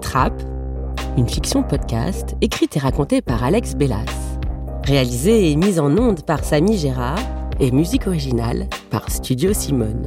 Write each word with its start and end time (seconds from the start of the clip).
Trappe, 0.00 0.42
une 1.16 1.28
fiction 1.28 1.62
podcast 1.62 2.34
écrite 2.40 2.76
et 2.76 2.80
racontée 2.80 3.20
par 3.20 3.44
Alex 3.44 3.74
Bellas. 3.74 4.04
Réalisée 4.84 5.50
et 5.50 5.56
mise 5.56 5.78
en 5.78 5.96
onde 5.96 6.22
par 6.22 6.42
Samy 6.42 6.76
Gérard 6.76 7.18
et 7.60 7.70
musique 7.70 8.06
originale 8.06 8.66
par 8.90 9.10
Studio 9.10 9.52
Simone. 9.52 10.06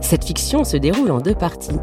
Cette 0.00 0.24
fiction 0.24 0.64
se 0.64 0.76
déroule 0.76 1.10
en 1.10 1.20
deux 1.20 1.34
parties 1.34 1.78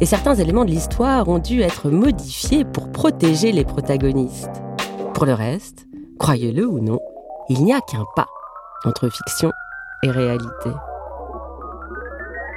et 0.00 0.06
certains 0.06 0.36
éléments 0.36 0.64
de 0.64 0.70
l'histoire 0.70 1.28
ont 1.28 1.40
dû 1.40 1.60
être 1.60 1.90
modifiés 1.90 2.64
pour 2.64 2.90
protéger 2.90 3.52
les 3.52 3.64
protagonistes. 3.64 4.62
Pour 5.14 5.26
le 5.26 5.34
reste, 5.34 5.86
croyez-le 6.18 6.66
ou 6.66 6.78
non, 6.78 7.00
il 7.48 7.64
n'y 7.64 7.74
a 7.74 7.80
qu'un 7.80 8.04
pas 8.14 8.28
entre 8.84 9.10
fiction 9.10 9.50
et 10.04 10.10
réalité. 10.10 10.70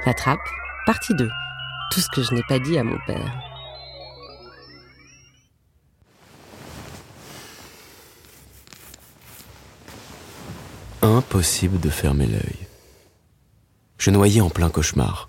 La 0.06 0.14
trappe, 0.14 0.38
partie 0.86 1.14
2. 1.14 1.28
Tout 1.90 2.00
ce 2.00 2.08
que 2.14 2.22
je 2.22 2.34
n'ai 2.34 2.42
pas 2.48 2.58
dit 2.60 2.78
à 2.78 2.84
mon 2.84 2.96
père. 3.06 3.51
Impossible 11.02 11.80
de 11.80 11.90
fermer 11.90 12.26
l'œil. 12.26 12.68
Je 13.98 14.10
noyais 14.10 14.40
en 14.40 14.50
plein 14.50 14.70
cauchemar. 14.70 15.28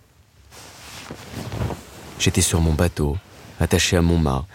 J'étais 2.19 2.41
sur 2.41 2.61
mon 2.61 2.73
bateau, 2.73 3.17
attaché 3.59 3.97
à 3.97 4.03
mon 4.03 4.19
mât, 4.19 4.45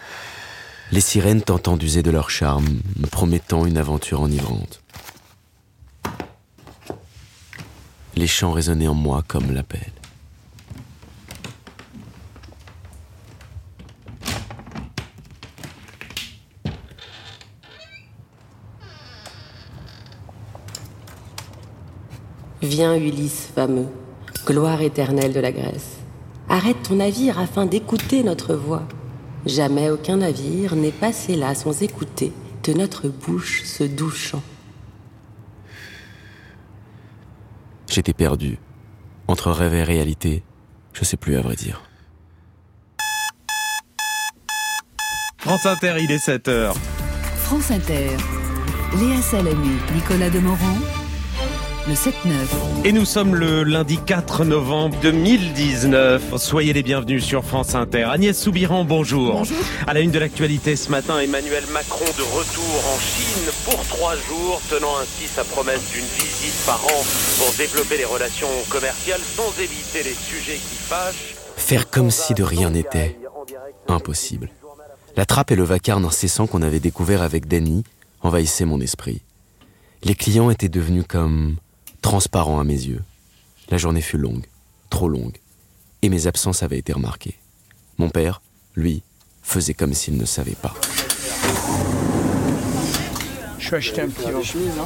les 0.93 1.01
sirènes 1.01 1.41
tentant 1.41 1.75
d'user 1.75 2.03
de 2.03 2.09
leur 2.09 2.29
charme, 2.29 2.79
me 2.95 3.05
promettant 3.05 3.65
une 3.65 3.77
aventure 3.77 4.21
enivrante. 4.21 4.81
Les 8.15 8.27
chants 8.27 8.53
résonnaient 8.53 8.87
en 8.87 8.93
moi 8.93 9.21
comme 9.27 9.51
l'appel. 9.51 9.91
Viens, 22.79 22.95
Ulysse 22.95 23.51
fameux, 23.53 23.87
gloire 24.45 24.81
éternelle 24.81 25.33
de 25.33 25.41
la 25.41 25.51
Grèce. 25.51 25.97
Arrête 26.47 26.81
ton 26.83 26.95
navire 26.95 27.37
afin 27.37 27.65
d'écouter 27.65 28.23
notre 28.23 28.55
voix. 28.55 28.83
Jamais 29.45 29.89
aucun 29.89 30.15
navire 30.15 30.77
n'est 30.77 30.93
passé 30.93 31.35
là 31.35 31.55
sans 31.55 31.81
écouter 31.81 32.31
de 32.63 32.71
notre 32.71 33.09
bouche 33.09 33.63
ce 33.65 33.83
doux 33.83 34.11
chant. 34.11 34.41
J'étais 37.89 38.13
perdu. 38.13 38.59
Entre 39.27 39.51
rêve 39.51 39.73
et 39.73 39.83
réalité, 39.83 40.41
je 40.93 41.03
sais 41.03 41.17
plus 41.17 41.35
à 41.35 41.41
vrai 41.41 41.57
dire. 41.57 41.81
France 45.37 45.65
Inter, 45.65 45.95
il 45.99 46.09
est 46.13 46.25
7h. 46.25 46.73
France 47.39 47.71
Inter. 47.71 48.15
Léa 48.97 49.21
Salamé, 49.21 49.75
Nicolas 49.93 50.29
Demorand, 50.29 50.77
le 51.89 51.95
7-9. 51.95 52.13
Et 52.85 52.91
nous 52.91 53.03
sommes 53.03 53.33
le 53.33 53.63
lundi 53.63 53.97
4 53.97 54.45
novembre 54.45 54.95
2019. 55.01 56.37
Soyez 56.37 56.71
les 56.71 56.83
bienvenus 56.83 57.23
sur 57.23 57.43
France 57.43 57.73
Inter. 57.73 58.03
Agnès 58.03 58.39
Soubiran, 58.39 58.85
bonjour. 58.85 59.33
Bonjour. 59.33 59.57
À 59.87 59.95
la 59.95 60.01
une 60.01 60.11
de 60.11 60.19
l'actualité 60.19 60.75
ce 60.75 60.91
matin, 60.91 61.19
Emmanuel 61.19 61.63
Macron 61.73 62.05
de 62.05 62.21
retour 62.21 62.83
en 62.93 62.99
Chine 62.99 63.49
pour 63.65 63.83
trois 63.87 64.15
jours, 64.15 64.61
tenant 64.69 64.97
ainsi 65.01 65.27
sa 65.27 65.43
promesse 65.43 65.81
d'une 65.91 66.05
visite 66.05 66.63
par 66.67 66.83
an 66.85 67.03
pour 67.39 67.51
développer 67.57 67.97
les 67.97 68.05
relations 68.05 68.47
commerciales 68.69 69.21
sans 69.21 69.51
éviter 69.59 70.03
les 70.03 70.13
sujets 70.13 70.57
qui 70.57 70.75
fâchent. 70.75 71.35
Faire 71.57 71.89
comme 71.89 72.11
si 72.11 72.35
de 72.35 72.43
rien 72.43 72.69
n'était. 72.69 73.17
Impossible. 73.87 74.51
La 75.17 75.25
trappe 75.25 75.49
et 75.49 75.55
le 75.55 75.63
vacarme 75.63 76.05
incessant 76.05 76.45
qu'on 76.45 76.61
avait 76.61 76.79
découvert 76.79 77.23
avec 77.23 77.47
Danny 77.47 77.83
envahissaient 78.21 78.65
mon 78.65 78.79
esprit. 78.79 79.21
Les 80.03 80.13
clients 80.13 80.51
étaient 80.51 80.69
devenus 80.69 81.05
comme 81.07 81.55
transparent 82.01 82.59
à 82.59 82.63
mes 82.63 82.73
yeux. 82.73 83.03
La 83.69 83.77
journée 83.77 84.01
fut 84.01 84.17
longue, 84.17 84.45
trop 84.89 85.07
longue, 85.07 85.37
et 86.01 86.09
mes 86.09 86.27
absences 86.27 86.63
avaient 86.63 86.79
été 86.79 86.93
remarquées. 86.93 87.37
Mon 87.97 88.09
père, 88.09 88.41
lui, 88.75 89.03
faisait 89.43 89.73
comme 89.73 89.93
s'il 89.93 90.17
ne 90.17 90.25
savait 90.25 90.55
pas. 90.55 90.73
Je 93.59 93.69
vais 93.71 93.77
acheter 93.77 94.01
un 94.01 94.09
petit 94.09 94.31
vin. 94.31 94.85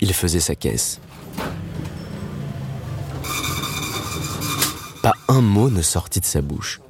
Il 0.00 0.12
faisait 0.12 0.40
sa 0.40 0.54
caisse. 0.54 1.00
Pas 5.02 5.14
un 5.28 5.40
mot 5.40 5.70
ne 5.70 5.80
sortit 5.82 6.20
de 6.20 6.26
sa 6.26 6.42
bouche, 6.42 6.80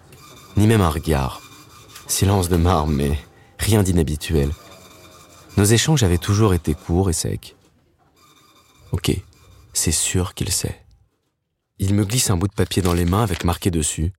ni 0.57 0.67
même 0.67 0.81
un 0.81 0.89
regard. 0.89 1.43
Silence 2.09 2.49
de 2.49 2.57
marbre, 2.57 2.91
mais 2.91 3.19
rien 3.59 3.83
d'inhabituel. 3.83 4.51
Nos 5.57 5.65
échanges 5.65 6.03
avaient 6.03 6.19
toujours 6.19 6.53
été 6.53 6.75
courts 6.75 7.09
et 7.09 7.15
secs. 7.15 7.57
Ok, 8.93 9.11
c'est 9.73 9.93
sûr 9.93 10.35
qu'il 10.35 10.53
sait. 10.53 10.85
Il 11.79 11.95
me 11.95 12.05
glisse 12.05 12.31
un 12.31 12.37
bout 12.37 12.49
de 12.49 12.55
papier 12.55 12.83
dans 12.83 12.93
les 12.93 13.07
mains 13.07 13.23
avec 13.23 13.45
marqué 13.45 13.71
dessus 13.71 14.13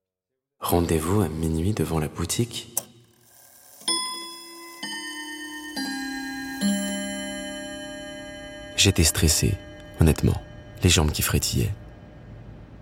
Rendez-vous 0.60 1.22
à 1.22 1.30
minuit 1.30 1.74
devant 1.74 2.00
la 2.00 2.08
boutique. 2.08 2.76
J'étais 8.76 9.04
stressé, 9.04 9.54
honnêtement, 10.00 10.42
les 10.82 10.90
jambes 10.90 11.12
qui 11.12 11.22
frétillaient. 11.22 11.74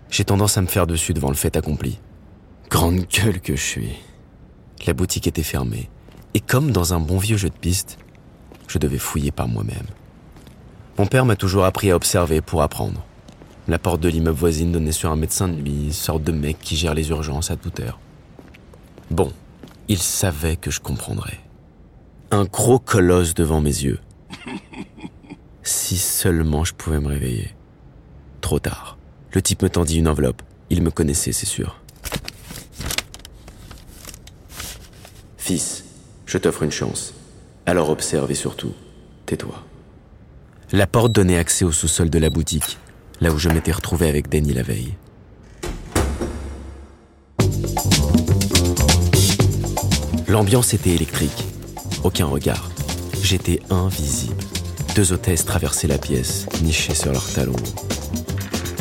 J'ai 0.08 0.24
tendance 0.24 0.56
à 0.56 0.62
me 0.62 0.66
faire 0.66 0.86
dessus 0.86 1.12
devant 1.12 1.28
le 1.28 1.34
fait 1.34 1.56
accompli. 1.56 1.98
Grande 2.70 3.06
gueule 3.06 3.40
que 3.40 3.54
je 3.54 3.62
suis. 3.62 3.96
La 4.86 4.94
boutique 4.94 5.26
était 5.26 5.42
fermée, 5.42 5.90
et 6.32 6.40
comme 6.40 6.70
dans 6.70 6.94
un 6.94 7.00
bon 7.00 7.18
vieux 7.18 7.36
jeu 7.36 7.50
de 7.50 7.54
piste, 7.54 7.98
je 8.68 8.78
devais 8.78 8.98
fouiller 8.98 9.30
par 9.30 9.48
moi-même. 9.48 9.86
Mon 10.98 11.06
père 11.06 11.24
m'a 11.24 11.36
toujours 11.36 11.64
appris 11.64 11.90
à 11.90 11.96
observer 11.96 12.40
pour 12.40 12.62
apprendre. 12.62 13.04
La 13.68 13.78
porte 13.78 14.00
de 14.00 14.08
l'immeuble 14.08 14.38
voisine 14.38 14.72
donnait 14.72 14.92
sur 14.92 15.10
un 15.10 15.16
médecin 15.16 15.48
de 15.48 15.54
nuit, 15.54 15.92
sorte 15.92 16.22
de 16.22 16.32
mec 16.32 16.58
qui 16.60 16.76
gère 16.76 16.94
les 16.94 17.10
urgences 17.10 17.50
à 17.50 17.56
toute 17.56 17.80
heure. 17.80 17.98
Bon, 19.10 19.32
il 19.88 19.98
savait 19.98 20.56
que 20.56 20.70
je 20.70 20.80
comprendrais. 20.80 21.40
Un 22.30 22.44
gros 22.44 22.78
colosse 22.78 23.34
devant 23.34 23.60
mes 23.60 23.82
yeux. 23.82 24.00
Si 25.62 25.96
seulement 25.96 26.62
je 26.62 26.74
pouvais 26.74 27.00
me 27.00 27.08
réveiller. 27.08 27.52
Trop 28.40 28.60
tard. 28.60 28.98
Le 29.32 29.42
type 29.42 29.62
me 29.64 29.68
tendit 29.68 29.98
une 29.98 30.06
enveloppe. 30.06 30.40
Il 30.70 30.80
me 30.80 30.92
connaissait, 30.92 31.32
c'est 31.32 31.44
sûr. 31.44 31.80
Fils, 35.36 35.84
je 36.24 36.38
t'offre 36.38 36.62
une 36.62 36.70
chance. 36.70 37.15
Alors 37.68 37.90
observe 37.90 38.30
et 38.30 38.36
surtout, 38.36 38.72
tais-toi. 39.26 39.64
La 40.70 40.86
porte 40.86 41.10
donnait 41.10 41.36
accès 41.36 41.64
au 41.64 41.72
sous-sol 41.72 42.10
de 42.10 42.18
la 42.20 42.30
boutique, 42.30 42.78
là 43.20 43.32
où 43.32 43.38
je 43.38 43.48
m'étais 43.48 43.72
retrouvé 43.72 44.08
avec 44.08 44.28
Danny 44.28 44.54
la 44.54 44.62
veille. 44.62 44.94
L'ambiance 50.28 50.74
était 50.74 50.90
électrique. 50.90 51.44
Aucun 52.04 52.26
regard. 52.26 52.70
J'étais 53.20 53.60
invisible. 53.70 54.44
Deux 54.94 55.12
hôtesses 55.12 55.44
traversaient 55.44 55.88
la 55.88 55.98
pièce, 55.98 56.46
nichées 56.62 56.94
sur 56.94 57.10
leurs 57.10 57.32
talons. 57.32 57.56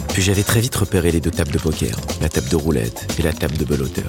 Puis 0.10 0.22
j'avais 0.22 0.44
très 0.44 0.60
vite 0.60 0.76
repéré 0.76 1.12
les 1.12 1.22
deux 1.22 1.32
tables 1.32 1.52
de 1.52 1.58
poker, 1.58 1.96
la 2.22 2.30
table 2.30 2.50
de 2.50 2.56
roulette 2.56 3.08
et 3.18 3.24
la 3.24 3.34
table 3.34 3.58
de 3.58 3.66
beloteur. 3.66 4.08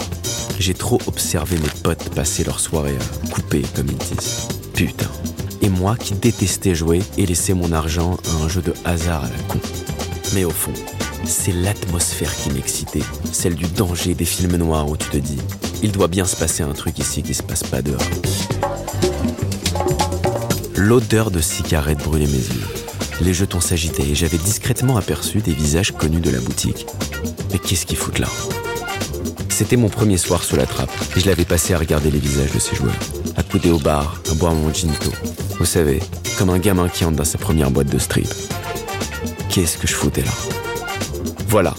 J'ai 0.59 0.75
trop 0.75 0.99
observé 1.07 1.57
mes 1.59 1.81
potes 1.83 2.15
passer 2.15 2.45
leur 2.45 2.61
soirée 2.61 2.97
à 2.97 3.29
couper 3.31 3.63
comme 3.75 3.87
ils 3.89 3.97
disent. 3.97 4.49
Putain. 4.77 5.09
Et 5.63 5.71
moi 5.71 5.97
qui 5.97 6.13
détestais 6.13 6.75
jouer 6.75 7.01
et 7.17 7.25
laisser 7.25 7.55
mon 7.55 7.73
argent 7.73 8.19
à 8.29 8.45
un 8.45 8.49
jeu 8.49 8.61
de 8.61 8.75
hasard 8.85 9.25
à 9.25 9.29
la 9.29 9.43
con. 9.49 9.59
Mais 10.35 10.45
au 10.45 10.51
fond, 10.51 10.75
c'est 11.25 11.53
l'atmosphère 11.53 12.35
qui 12.37 12.51
m'excitait, 12.51 13.03
celle 13.33 13.55
du 13.55 13.65
danger 13.65 14.15
des 14.15 14.27
films 14.27 14.57
noirs 14.57 14.87
où 14.87 14.99
tu 14.99 15.09
te 15.09 15.17
dis, 15.17 15.39
il 15.83 15.93
doit 15.93 16.09
bien 16.09 16.27
se 16.27 16.37
passer 16.37 16.63
un 16.63 16.75
truc 16.75 16.99
ici 16.99 17.23
qui 17.23 17.33
se 17.33 17.43
passe 17.43 17.63
pas 17.63 17.81
dehors. 17.81 18.03
L'odeur 20.77 21.31
de 21.31 21.41
cigarette 21.41 22.05
brûlait 22.05 22.27
mes 22.27 22.33
yeux. 22.33 22.67
Les 23.23 23.33
jetons 23.33 23.63
s'agitaient 23.63 24.11
et 24.11 24.15
j'avais 24.15 24.37
discrètement 24.37 24.99
aperçu 24.99 25.39
des 25.39 25.55
visages 25.55 25.93
connus 25.93 26.21
de 26.21 26.31
la 26.31 26.41
boutique. 26.41 26.87
Mais 27.51 27.59
qu'est-ce 27.59 27.87
qu'ils 27.87 27.97
foutent 27.97 28.19
là? 28.19 28.29
C'était 29.57 29.79
mon 29.79 29.89
premier 29.89 30.19
soir 30.19 30.45
sous 30.45 30.55
la 30.55 30.67
trappe 30.67 30.93
et 31.17 31.21
je 31.21 31.25
l'avais 31.25 31.47
passé 31.47 31.73
à 31.73 31.79
regarder 31.79 32.11
les 32.11 32.19
visages 32.19 32.53
de 32.53 32.59
ces 32.59 32.77
joueurs, 32.77 32.93
accoudés 33.39 33.71
au 33.71 33.79
bar, 33.79 34.21
à 34.31 34.35
boire 34.35 34.53
mon 34.53 34.71
ginto. 34.71 35.11
Vous 35.59 35.65
savez, 35.65 36.01
comme 36.37 36.51
un 36.51 36.59
gamin 36.59 36.91
qui 36.91 37.07
entre 37.07 37.17
dans 37.17 37.25
sa 37.25 37.39
première 37.39 37.71
boîte 37.71 37.87
de 37.87 37.99
strip. 37.99 38.29
Qu'est-ce 39.49 39.79
que 39.79 39.87
je 39.87 39.95
foutais 39.95 40.21
là? 40.21 40.31
Voilà, 41.49 41.75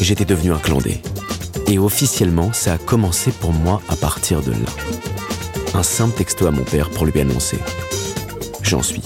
j'étais 0.00 0.24
devenu 0.24 0.50
un 0.50 0.58
clandé. 0.58 1.00
Et 1.68 1.78
officiellement, 1.78 2.52
ça 2.52 2.72
a 2.72 2.78
commencé 2.78 3.30
pour 3.30 3.52
moi 3.52 3.80
à 3.88 3.94
partir 3.94 4.42
de 4.42 4.50
là. 4.50 4.58
Un 5.74 5.84
simple 5.84 6.16
texto 6.18 6.48
à 6.48 6.50
mon 6.50 6.64
père 6.64 6.90
pour 6.90 7.06
lui 7.06 7.20
annoncer. 7.20 7.58
J'en 8.62 8.82
suis. 8.82 9.04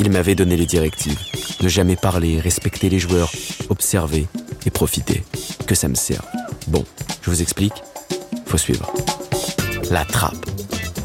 Il 0.00 0.10
m'avait 0.10 0.34
donné 0.34 0.56
les 0.56 0.66
directives. 0.66 1.20
Ne 1.60 1.68
jamais 1.68 1.94
parler, 1.94 2.40
respecter 2.40 2.88
les 2.88 2.98
joueurs, 2.98 3.30
observer, 3.68 4.26
et 4.66 4.70
profiter. 4.70 5.22
Que 5.68 5.76
ça 5.76 5.86
me 5.86 5.94
serve. 5.94 6.26
Bon, 6.68 6.84
je 7.22 7.30
vous 7.30 7.42
explique. 7.42 7.74
Faut 8.46 8.58
suivre. 8.58 8.92
La 9.90 10.04
trappe. 10.04 10.34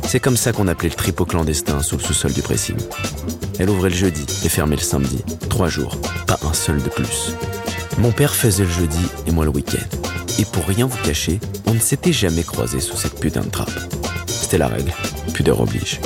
C'est 0.07 0.19
comme 0.19 0.37
ça 0.37 0.51
qu'on 0.51 0.67
appelait 0.67 0.89
le 0.89 0.95
tripot 0.95 1.25
clandestin 1.25 1.81
sous 1.81 1.97
le 1.97 2.03
sous-sol 2.03 2.33
du 2.33 2.41
pressing. 2.41 2.77
Elle 3.59 3.69
ouvrait 3.69 3.89
le 3.89 3.95
jeudi 3.95 4.25
et 4.43 4.49
fermait 4.49 4.75
le 4.75 4.81
samedi. 4.81 5.23
Trois 5.49 5.69
jours, 5.69 5.95
pas 6.25 6.39
un 6.43 6.53
seul 6.53 6.81
de 6.81 6.89
plus. 6.89 7.35
Mon 7.99 8.11
père 8.11 8.33
faisait 8.33 8.63
le 8.63 8.69
jeudi 8.69 9.05
et 9.27 9.31
moi 9.31 9.45
le 9.45 9.51
week-end. 9.51 9.85
Et 10.39 10.45
pour 10.45 10.65
rien 10.65 10.87
vous 10.87 10.97
cacher, 11.03 11.39
on 11.67 11.73
ne 11.73 11.79
s'était 11.79 12.13
jamais 12.13 12.43
croisé 12.43 12.79
sous 12.79 12.97
cette 12.97 13.19
putain 13.19 13.41
de 13.41 13.49
trappe. 13.49 13.69
C'était 14.25 14.57
la 14.57 14.67
règle. 14.67 14.91
Pudeur 15.33 15.61
oblige. 15.61 15.99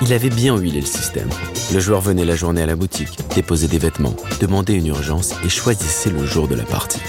Il 0.00 0.12
avait 0.12 0.30
bien 0.30 0.56
huilé 0.56 0.80
le 0.80 0.86
système. 0.86 1.28
Le 1.74 1.80
joueur 1.80 2.00
venait 2.00 2.24
la 2.24 2.36
journée 2.36 2.62
à 2.62 2.66
la 2.66 2.76
boutique, 2.76 3.18
déposait 3.34 3.68
des 3.68 3.78
vêtements, 3.78 4.16
demandait 4.40 4.76
une 4.76 4.86
urgence 4.86 5.34
et 5.44 5.48
choisissait 5.48 6.10
le 6.10 6.24
jour 6.24 6.48
de 6.48 6.54
la 6.54 6.64
partie. 6.64 7.00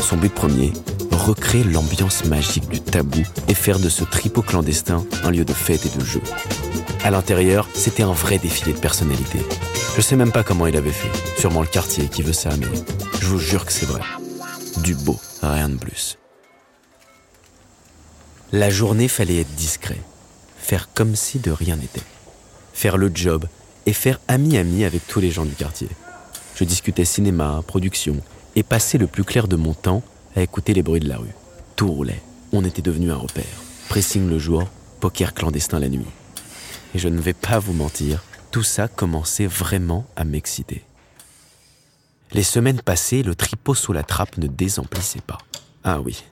Son 0.00 0.16
but 0.16 0.32
premier, 0.32 0.72
recréer 1.16 1.64
l'ambiance 1.64 2.24
magique 2.24 2.68
du 2.68 2.80
tabou 2.80 3.22
et 3.48 3.54
faire 3.54 3.78
de 3.78 3.88
ce 3.88 4.04
tripot 4.04 4.42
clandestin 4.42 5.04
un 5.24 5.30
lieu 5.30 5.44
de 5.44 5.52
fête 5.52 5.86
et 5.86 5.98
de 5.98 6.04
jeu. 6.04 6.20
À 7.04 7.10
l'intérieur, 7.10 7.68
c'était 7.74 8.02
un 8.02 8.12
vrai 8.12 8.38
défilé 8.38 8.72
de 8.72 8.78
personnalité. 8.78 9.38
Je 9.96 10.00
sais 10.00 10.16
même 10.16 10.32
pas 10.32 10.42
comment 10.42 10.66
il 10.66 10.76
avait 10.76 10.90
fait. 10.90 11.10
Sûrement 11.40 11.62
le 11.62 11.66
quartier 11.66 12.08
qui 12.08 12.22
veut 12.22 12.32
ça, 12.32 12.50
mais 12.56 12.66
je 13.20 13.26
vous 13.26 13.38
jure 13.38 13.64
que 13.64 13.72
c'est 13.72 13.86
vrai. 13.86 14.02
Du 14.82 14.94
beau, 14.94 15.18
rien 15.42 15.68
de 15.68 15.76
plus. 15.76 16.18
La 18.52 18.70
journée 18.70 19.08
fallait 19.08 19.40
être 19.40 19.54
discret. 19.54 20.00
Faire 20.58 20.88
comme 20.94 21.16
si 21.16 21.38
de 21.38 21.50
rien 21.50 21.76
n'était. 21.76 22.02
Faire 22.74 22.96
le 22.96 23.10
job 23.14 23.46
et 23.86 23.92
faire 23.92 24.20
ami-ami 24.28 24.84
avec 24.84 25.06
tous 25.06 25.20
les 25.20 25.30
gens 25.30 25.44
du 25.44 25.54
quartier. 25.54 25.88
Je 26.56 26.64
discutais 26.64 27.04
cinéma, 27.04 27.62
production 27.66 28.16
et 28.54 28.62
passais 28.62 28.98
le 28.98 29.06
plus 29.06 29.24
clair 29.24 29.48
de 29.48 29.56
mon 29.56 29.74
temps 29.74 30.02
à 30.36 30.42
écouter 30.42 30.74
les 30.74 30.82
bruits 30.82 31.00
de 31.00 31.08
la 31.08 31.16
rue. 31.16 31.34
Tout 31.74 31.90
roulait. 31.90 32.22
On 32.52 32.64
était 32.64 32.82
devenu 32.82 33.10
un 33.10 33.16
repère. 33.16 33.44
Pressing 33.88 34.28
le 34.28 34.38
jour, 34.38 34.68
poker 35.00 35.34
clandestin 35.34 35.78
la 35.78 35.88
nuit. 35.88 36.06
Et 36.94 36.98
je 36.98 37.08
ne 37.08 37.20
vais 37.20 37.32
pas 37.32 37.58
vous 37.58 37.72
mentir, 37.72 38.22
tout 38.50 38.62
ça 38.62 38.88
commençait 38.88 39.46
vraiment 39.46 40.06
à 40.16 40.24
m'exciter. 40.24 40.84
Les 42.32 42.42
semaines 42.42 42.80
passées, 42.80 43.22
le 43.22 43.34
tripot 43.34 43.74
sous 43.74 43.92
la 43.92 44.02
trappe 44.02 44.38
ne 44.38 44.46
désemplissait 44.46 45.20
pas. 45.20 45.38
Ah 45.84 46.00
oui, 46.00 46.24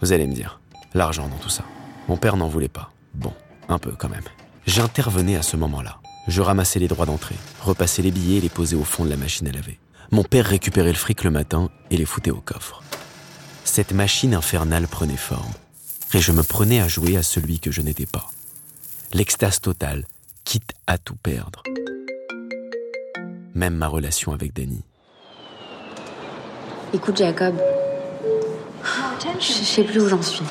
vous 0.00 0.12
allez 0.12 0.26
me 0.26 0.34
dire, 0.34 0.60
l'argent 0.94 1.28
dans 1.28 1.36
tout 1.36 1.50
ça. 1.50 1.64
Mon 2.08 2.16
père 2.16 2.36
n'en 2.36 2.48
voulait 2.48 2.68
pas. 2.68 2.90
Bon, 3.14 3.32
un 3.68 3.78
peu 3.78 3.92
quand 3.92 4.08
même. 4.08 4.24
J'intervenais 4.66 5.36
à 5.36 5.42
ce 5.42 5.56
moment-là. 5.56 5.98
Je 6.26 6.40
ramassais 6.40 6.78
les 6.78 6.88
droits 6.88 7.06
d'entrée, 7.06 7.36
repassais 7.60 8.02
les 8.02 8.10
billets 8.10 8.38
et 8.38 8.40
les 8.40 8.48
posais 8.48 8.76
au 8.76 8.84
fond 8.84 9.04
de 9.04 9.10
la 9.10 9.16
machine 9.16 9.46
à 9.46 9.52
laver. 9.52 9.78
Mon 10.10 10.24
père 10.24 10.46
récupérait 10.46 10.92
le 10.92 10.94
fric 10.94 11.22
le 11.22 11.30
matin 11.30 11.70
et 11.90 11.96
les 11.96 12.06
foutait 12.06 12.30
au 12.30 12.40
coffre. 12.40 12.82
Cette 13.64 13.92
machine 13.92 14.34
infernale 14.34 14.86
prenait 14.86 15.16
forme, 15.16 15.52
et 16.12 16.20
je 16.20 16.32
me 16.32 16.42
prenais 16.42 16.80
à 16.80 16.86
jouer 16.86 17.16
à 17.16 17.22
celui 17.22 17.58
que 17.58 17.72
je 17.72 17.80
n'étais 17.80 18.06
pas. 18.06 18.30
L'extase 19.12 19.60
totale, 19.60 20.04
quitte 20.44 20.72
à 20.86 20.98
tout 20.98 21.16
perdre. 21.16 21.62
Même 23.54 23.74
ma 23.74 23.88
relation 23.88 24.32
avec 24.32 24.54
Danny. 24.54 24.82
Écoute 26.92 27.16
Jacob, 27.16 27.54
je 29.40 29.44
sais 29.44 29.82
plus 29.82 30.00
où 30.00 30.08
j'en 30.08 30.22
suis. 30.22 30.44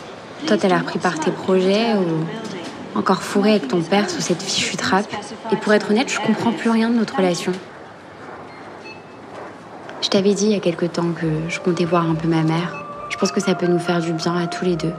Toi 0.48 0.58
t'as 0.58 0.68
l'air 0.68 0.84
pris 0.84 1.00
par 1.00 1.20
tes 1.20 1.32
projets 1.32 1.94
ou 1.94 2.98
encore 2.98 3.24
fourré 3.24 3.52
avec 3.52 3.68
ton 3.68 3.82
père 3.82 4.10
sous 4.10 4.22
cette 4.22 4.42
fichue 4.42 4.76
trappe. 4.76 5.08
Et 5.52 5.56
pour 5.56 5.74
être 5.74 5.92
honnête, 5.92 6.12
je 6.12 6.20
comprends 6.20 6.52
plus 6.52 6.70
rien 6.70 6.90
de 6.90 6.96
notre 6.96 7.16
relation. 7.16 7.54
Je 10.02 10.10
t'avais 10.10 10.34
dit 10.34 10.46
il 10.46 10.52
y 10.52 10.56
a 10.56 10.60
quelque 10.60 10.86
temps 10.86 11.12
que 11.14 11.28
je 11.48 11.60
comptais 11.60 11.86
voir 11.86 12.10
un 12.10 12.16
peu 12.16 12.28
ma 12.28 12.44
mère. 12.44 12.83
Pense 13.24 13.32
que 13.32 13.40
ça 13.40 13.56
peut 13.56 13.68
nous 13.68 13.80
faire 13.80 14.02
du 14.02 14.12
bien 14.12 14.36
à 14.36 14.48
tous 14.48 14.66
les 14.66 14.76
deux. 14.76 14.92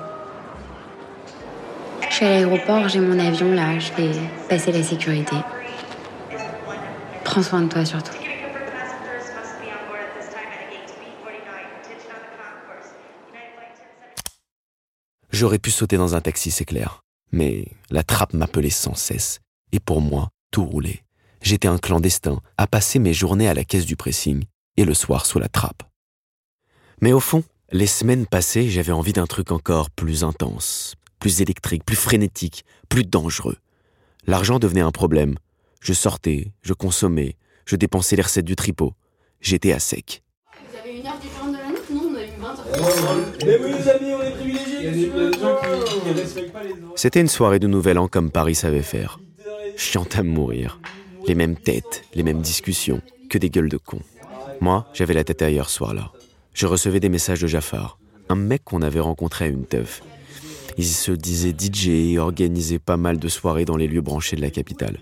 Je 2.09 2.15
suis 2.15 2.25
à 2.25 2.31
l'aéroport, 2.31 2.88
j'ai 2.88 2.99
mon 2.99 3.19
avion 3.19 3.53
là, 3.53 3.79
je 3.79 3.93
vais 3.93 4.12
passer 4.49 4.73
la 4.73 4.82
sécurité. 4.82 5.37
Prends 7.23 7.43
soin 7.43 7.61
de 7.61 7.69
toi 7.69 7.85
surtout. 7.85 8.15
J'aurais 15.31 15.59
pu 15.59 15.70
sauter 15.70 15.99
dans 15.99 16.15
un 16.15 16.23
taxi, 16.23 16.50
c'est 16.50 16.65
clair. 16.65 17.03
Mais 17.31 17.67
la 17.91 18.05
trappe 18.05 18.32
m'appelait 18.32 18.70
sans 18.70 18.94
cesse. 18.94 19.41
Et 19.73 19.81
pour 19.81 20.00
moi, 20.00 20.31
tout 20.50 20.65
roulait. 20.65 21.05
J'étais 21.43 21.69
un 21.69 21.77
clandestin, 21.77 22.41
à 22.56 22.67
passer 22.67 22.99
mes 22.99 23.12
journées 23.12 23.50
à 23.50 23.55
la 23.55 23.65
caisse 23.65 23.85
du 23.85 23.97
pressing 23.97 24.44
et 24.79 24.87
le 24.87 24.94
soir 24.94 25.27
sous 25.27 25.38
la 25.38 25.50
trappe. 25.50 25.82
Mais 27.03 27.12
au 27.12 27.20
fond, 27.20 27.44
les 27.75 27.88
semaines 27.88 28.25
passées, 28.25 28.69
j'avais 28.69 28.93
envie 28.93 29.12
d'un 29.12 29.26
truc 29.26 29.50
encore 29.50 29.91
plus 29.91 30.23
intense, 30.23 30.94
plus 31.19 31.43
électrique, 31.43 31.85
plus 31.85 31.97
frénétique, 31.97 32.65
plus 32.88 33.03
dangereux. 33.03 33.56
L'argent 34.29 34.61
devenait 34.61 34.81
un 34.81 34.93
problème. 34.93 35.35
Je 35.81 35.93
sortais, 35.93 36.53
je 36.62 36.73
consommais, 36.73 37.37
je 37.67 37.75
dépensais 37.75 38.15
les 38.15 38.23
recettes 38.23 38.44
du 38.44 38.55
tripot. 38.55 38.93
J'étais 39.41 39.73
à 39.73 39.81
sec. 39.81 40.23
Vous 40.71 40.79
avez 40.79 40.99
une 41.00 41.06
heure 41.06 41.19
différente 41.19 41.50
de 41.50 41.59
la 41.59 41.69
nôtre 41.69 41.91
Non, 41.91 42.12
on 42.12 42.17
a 42.17 42.23
eu 42.23 43.41
20 43.41 43.44
Mais 43.44 43.59
oui, 43.61 43.73
les 43.77 43.88
amis, 43.88 44.15
on 44.15 44.23
est 44.23 44.31
privilégiés. 44.31 44.79
Il 44.79 44.85
y 44.85 44.87
a 44.87 45.31
des 45.31 45.38
gens 45.41 45.56
qui, 45.85 46.00
qui 46.00 46.11
respectent 46.12 46.53
pas 46.53 46.62
les 46.62 46.70
autres. 46.70 46.93
C'était 46.94 47.20
une 47.20 47.29
soirée 47.29 47.59
de 47.59 47.67
nouvel 47.67 47.99
an 47.99 48.06
comme 48.06 48.31
Paris 48.31 48.55
savait 48.55 48.82
faire. 48.82 49.19
Chiante 49.77 50.17
à 50.17 50.23
mourir. 50.23 50.79
Les 51.27 51.35
mêmes 51.35 51.56
têtes, 51.56 52.05
les 52.15 52.23
mêmes 52.23 52.41
discussions, 52.41 53.03
que 53.29 53.37
des 53.37 53.50
gueules 53.50 53.69
de 53.69 53.79
cons. 53.79 54.03
Moi, 54.61 54.87
j'avais 54.94 55.15
la 55.15 55.25
tête 55.25 55.43
ailleurs 55.43 55.69
ce 55.69 55.79
soir-là. 55.79 56.12
Je 56.55 56.67
recevais 56.67 57.01
des 57.01 57.09
messages 57.09 57.41
de 57.41 57.47
Jafar, 57.47 57.99
un 58.29 58.37
mec 58.37 58.62
qu'on 58.65 58.83
avait 58.83 59.01
rencontré 59.01 59.47
à 59.47 59.49
une 59.49 59.65
teuf. 59.67 60.03
Il 60.79 60.85
se 60.87 61.12
disait 61.12 61.55
DJ 61.56 61.89
et 61.89 62.19
organisait 62.19 62.79
pas 62.79 62.97
mal 62.97 63.19
de 63.19 63.29
soirées 63.29 63.65
dans 63.65 63.77
les 63.77 63.87
lieux 63.89 64.01
branchés 64.01 64.37
de 64.37 64.41
la 64.41 64.51
capitale. 64.51 64.99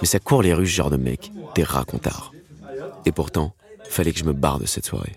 Mais 0.00 0.06
ça 0.06 0.18
court 0.18 0.42
les 0.42 0.54
rues, 0.54 0.66
ce 0.66 0.74
genre 0.76 0.90
de 0.90 0.96
mec, 0.96 1.32
des 1.54 1.62
racontards. 1.64 2.32
Et 3.04 3.12
pourtant, 3.12 3.54
fallait 3.88 4.12
que 4.12 4.18
je 4.18 4.24
me 4.24 4.32
barre 4.32 4.58
de 4.58 4.66
cette 4.66 4.86
soirée. 4.86 5.12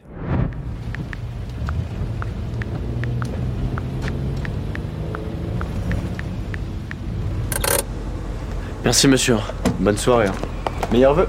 Merci 8.83 9.07
monsieur. 9.07 9.37
Bonne 9.79 9.97
soirée. 9.97 10.27
hein. 10.27 10.33
Meilleurs 10.91 11.27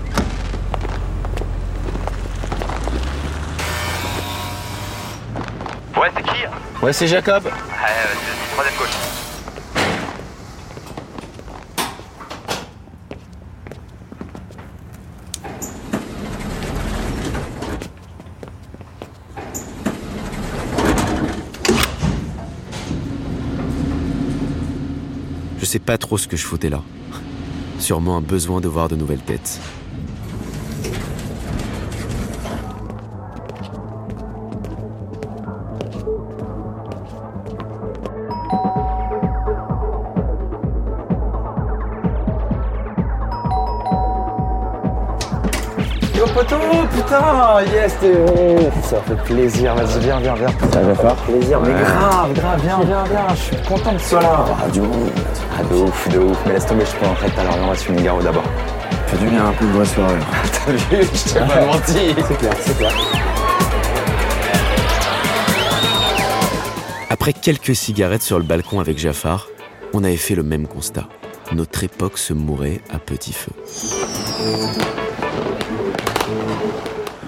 Ouais, 6.82 6.94
c'est 6.94 7.06
Jacob. 7.06 7.42
Troisième 8.52 8.75
gauche. 8.78 8.88
Je 25.58 25.64
sais 25.66 25.78
pas 25.78 25.99
trop 25.99 26.16
ce 26.16 26.26
que 26.26 26.38
je 26.38 26.46
foutais 26.46 26.70
là. 26.70 26.80
Sûrement 27.78 28.16
un 28.16 28.22
besoin 28.22 28.62
de 28.62 28.68
voir 28.68 28.88
de 28.88 28.96
nouvelles 28.96 29.20
têtes. 29.20 29.60
Yo 46.20 46.26
poto, 46.26 46.56
putain, 46.92 47.64
yes, 47.72 47.96
t'es 47.98 48.12
oh, 48.28 48.70
Ça 48.82 49.00
fait 49.08 49.24
plaisir, 49.24 49.74
vas-y, 49.74 50.00
viens, 50.00 50.20
viens, 50.20 50.34
viens. 50.34 50.48
Ça 50.70 50.82
va 50.82 50.94
faire 50.94 51.14
plaisir, 51.16 51.58
mais 51.62 51.72
grave, 51.72 52.34
grave, 52.34 52.60
viens, 52.62 52.80
viens, 52.84 53.04
viens, 53.04 53.34
je 53.34 53.40
suis 53.40 53.56
content 53.66 53.94
que 53.94 54.00
tu 54.00 54.04
sois 54.04 54.20
là. 54.20 54.44
Ah, 54.62 54.68
du 54.68 54.80
ouf, 54.80 54.88
ah, 55.58 55.62
de 55.64 55.76
ouf, 55.76 56.08
de 56.10 56.18
ouf, 56.18 56.36
mais 56.44 56.52
laisse 56.52 56.66
tomber, 56.66 56.84
je 56.84 56.94
peux 56.94 57.06
rentrer 57.06 57.30
tout 57.30 57.40
à 57.40 57.44
l'heure, 57.44 57.56
on 57.62 57.68
va 57.68 57.74
sur 57.74 57.92
une 57.94 58.02
garo 58.02 58.20
d'abord. 58.20 58.44
Fais 59.06 59.16
du 59.16 59.28
bien 59.28 59.46
un 59.46 59.52
peu 59.52 59.64
de 59.64 59.70
vraie 59.70 59.86
soirée. 59.86 60.18
T'as 60.66 60.72
vu, 60.72 60.78
je 61.10 61.32
t'ai 61.32 61.38
pas 61.38 61.64
menti. 61.64 62.14
C'est 62.28 62.36
clair, 62.36 62.54
c'est 62.60 62.76
clair. 62.76 62.92
Après 67.08 67.32
quelques 67.32 67.74
cigarettes 67.74 68.22
sur 68.22 68.38
le 68.38 68.44
balcon 68.44 68.78
avec 68.78 68.98
Jafar, 68.98 69.48
on 69.94 70.04
avait 70.04 70.18
fait 70.18 70.34
le 70.34 70.42
même 70.42 70.66
constat. 70.66 71.08
Notre 71.54 71.82
époque 71.82 72.18
se 72.18 72.34
mourait 72.34 72.82
à 72.92 72.98
petit 72.98 73.32
feu. 73.32 73.52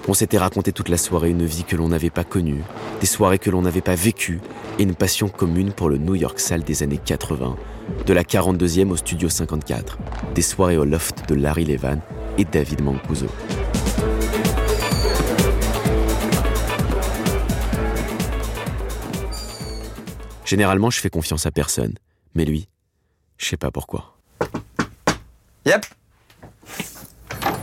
On 0.08 0.14
s'était 0.14 0.38
raconté 0.38 0.72
toute 0.72 0.88
la 0.88 0.96
soirée 0.96 1.30
une 1.30 1.46
vie 1.46 1.62
que 1.62 1.76
l'on 1.76 1.88
n'avait 1.88 2.10
pas 2.10 2.24
connue, 2.24 2.62
des 3.00 3.06
soirées 3.06 3.38
que 3.38 3.50
l'on 3.50 3.62
n'avait 3.62 3.80
pas 3.80 3.94
vécues, 3.94 4.40
et 4.80 4.82
une 4.82 4.96
passion 4.96 5.28
commune 5.28 5.72
pour 5.72 5.88
le 5.88 5.96
New 5.96 6.16
York 6.16 6.40
Sale 6.40 6.64
des 6.64 6.82
années 6.82 6.98
80, 6.98 7.56
de 8.04 8.12
la 8.12 8.24
42e 8.24 8.90
au 8.90 8.96
Studio 8.96 9.28
54, 9.28 9.98
des 10.34 10.42
soirées 10.42 10.76
au 10.76 10.84
loft 10.84 11.28
de 11.28 11.36
Larry 11.36 11.64
Levan 11.64 12.00
et 12.36 12.44
David 12.44 12.82
Mancuso. 12.82 13.26
Généralement, 20.44 20.90
je 20.90 20.98
fais 20.98 21.10
confiance 21.10 21.46
à 21.46 21.52
personne, 21.52 21.94
mais 22.34 22.44
lui, 22.44 22.68
je 23.38 23.46
sais 23.46 23.56
pas 23.56 23.70
pourquoi. 23.70 24.16
Yep. 25.64 25.86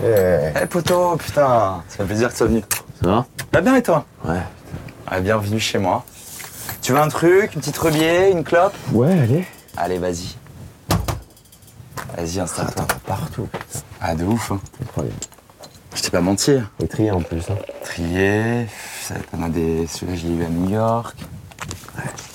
Eh 0.02 0.66
poto, 0.68 1.18
putain, 1.18 1.84
ça 1.90 1.98
fait 1.98 2.06
plaisir 2.06 2.28
que 2.30 2.34
tu 2.34 2.38
sois 2.38 2.48
venu. 2.48 2.64
Ça 3.02 3.10
va? 3.10 3.26
Bah 3.52 3.62
bien 3.62 3.76
et 3.76 3.84
toi? 3.84 4.06
Ouais. 4.24 4.40
Ah, 5.08 5.20
bienvenue 5.20 5.60
chez 5.60 5.78
moi. 5.78 6.06
Tu 6.82 6.94
veux 6.94 7.00
un 7.00 7.10
truc, 7.10 7.54
une 7.56 7.60
petite 7.60 7.78
rebier, 7.78 8.32
une 8.32 8.44
clope? 8.44 8.74
Ouais, 8.94 9.12
allez. 9.12 9.46
Allez, 9.76 9.98
vas-y. 9.98 10.36
Vas-y, 12.16 12.40
installe-toi. 12.40 12.86
Partout, 13.06 13.48
putain. 13.52 13.80
Ah, 14.00 14.16
de 14.16 14.24
ouf. 14.24 14.52
Hein. 14.52 14.60
Incroyable. 14.82 15.16
Je 15.96 16.02
t'ai 16.02 16.10
pas 16.12 16.22
menti. 16.22 16.54
Et 16.82 16.88
trié 16.88 17.12
en 17.12 17.22
plus. 17.22 17.50
Hein. 17.50 17.56
Trié, 17.84 18.68
ça, 19.02 19.16
t'en 19.32 19.44
as 19.44 19.50
des. 19.50 19.86
Celui-là, 19.88 20.16
je 20.18 20.28
l'ai 20.28 20.34
eu 20.36 20.46
à 20.46 20.50
New 20.50 20.70
York. 20.70 21.18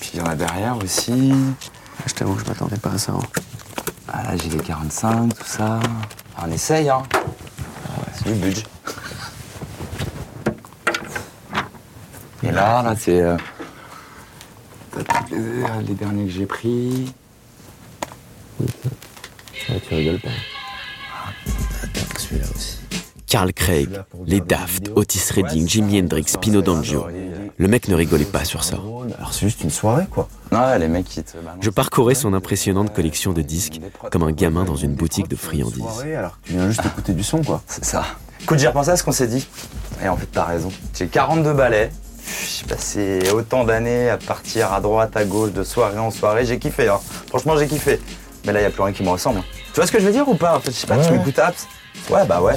Puis 0.01 0.11
il 0.15 0.21
y 0.21 0.23
en 0.23 0.27
a 0.27 0.35
derrière 0.35 0.77
aussi. 0.83 1.33
Je 2.07 2.13
t'avoue 2.13 2.35
que 2.35 2.43
je 2.45 2.49
m'attendais 2.49 2.77
pas 2.77 2.91
à 2.91 2.99
ça. 2.99 3.13
hein. 3.13 3.21
Ah 4.13 4.23
là, 4.25 4.31
j'ai 4.37 4.51
les 4.51 4.59
45, 4.59 5.35
tout 5.35 5.45
ça. 5.47 5.81
Ah, 6.37 6.45
on 6.47 6.51
essaye, 6.53 6.91
hein. 6.91 7.03
Du 8.27 8.33
budget. 8.35 8.63
Et 12.43 12.51
là, 12.51 12.83
là, 12.83 12.95
c'est. 12.99 13.21
euh, 13.23 13.37
t'as 14.93 15.03
tous 15.05 15.35
les, 15.35 15.65
les 15.89 15.95
derniers 15.95 16.27
que 16.27 16.31
j'ai 16.33 16.47
pris. 16.47 17.13
Ouais, 18.61 19.81
tu 19.89 19.95
rigoles 19.95 20.21
pas. 20.21 20.29
Celui-là 22.19 22.47
aussi. 22.55 22.79
Carl 23.27 23.53
Craig, 23.53 23.89
les 24.27 24.41
Daft, 24.41 24.91
Otis 24.95 25.33
Redding, 25.35 25.67
Jimi 25.69 25.99
Hendrix, 26.01 26.37
Pino 26.41 26.61
D'Angio. 26.63 27.07
Le 27.57 27.69
mec 27.69 27.87
ne 27.89 27.95
rigolait 27.95 28.25
pas 28.25 28.45
sur 28.45 28.65
ça. 28.65 28.77
Alors, 29.19 29.33
c'est 29.33 29.41
juste 29.47 29.63
une 29.63 29.71
soirée, 29.71 30.07
quoi. 30.11 30.29
Ouais, 30.51 30.79
les 30.79 30.89
mecs, 30.89 31.17
ils 31.17 31.23
te. 31.23 31.37
Je 31.61 31.71
parcourais 31.71 32.15
son 32.17 32.35
impressionnante 32.35 32.93
collection 32.93 33.33
de 33.33 33.43
disques 33.43 33.81
comme 34.11 34.25
un 34.25 34.33
gamin 34.33 34.65
dans 34.65 34.75
une 34.77 34.95
boutique 34.95 35.29
de 35.29 35.37
friandises. 35.37 35.83
alors 36.17 36.41
que 36.41 36.49
tu 36.49 36.53
viens 36.55 36.69
juste 36.69 36.85
écouter 36.85 37.13
du 37.13 37.23
son, 37.23 37.43
quoi. 37.43 37.63
C'est 37.67 37.85
ça. 37.85 38.05
Écoute, 38.43 38.59
j'ai 38.59 38.67
repensé 38.67 38.91
à 38.91 38.97
ce 38.97 39.05
qu'on 39.05 39.13
s'est 39.13 39.29
dit. 39.29 39.47
Et 40.03 40.09
en 40.09 40.17
fait, 40.17 40.27
t'as 40.33 40.45
raison. 40.45 40.71
J'ai 40.95 41.07
42 41.07 41.53
ballets. 41.53 41.91
J'ai 42.27 42.67
passé 42.67 43.21
autant 43.33 43.65
d'années 43.65 44.09
à 44.11 44.17
partir 44.17 44.73
à 44.73 44.81
droite, 44.81 45.17
à 45.17 45.25
gauche, 45.25 45.53
de 45.53 45.63
soirée 45.63 45.99
en 45.99 46.11
soirée. 46.11 46.45
J'ai 46.47 46.59
kiffé, 46.59 46.89
hein. 46.89 46.99
Franchement, 47.29 47.57
j'ai 47.57 47.69
kiffé. 47.69 48.01
Mais 48.47 48.53
là, 48.53 48.63
y 48.63 48.65
a 48.65 48.71
plus 48.71 48.83
rien 48.83 48.93
qui 48.93 49.03
me 49.03 49.11
ressemble. 49.11 49.39
hein. 49.39 49.45
Tu 49.73 49.77
vois 49.81 49.87
ce 49.87 49.93
que 49.93 50.01
je 50.01 50.07
veux 50.07 50.13
dire 50.13 50.29
ou 50.29 50.35
pas 50.35 50.57
En 50.57 50.61
fait, 50.61 50.71
je 50.73 50.77
sais 50.77 50.87
pas, 50.87 50.99
tu 50.99 51.13
m'écoutes, 51.13 51.39
Abs? 51.39 51.67
Ouais, 52.11 52.27
bah 52.27 52.41
ouais. 52.43 52.55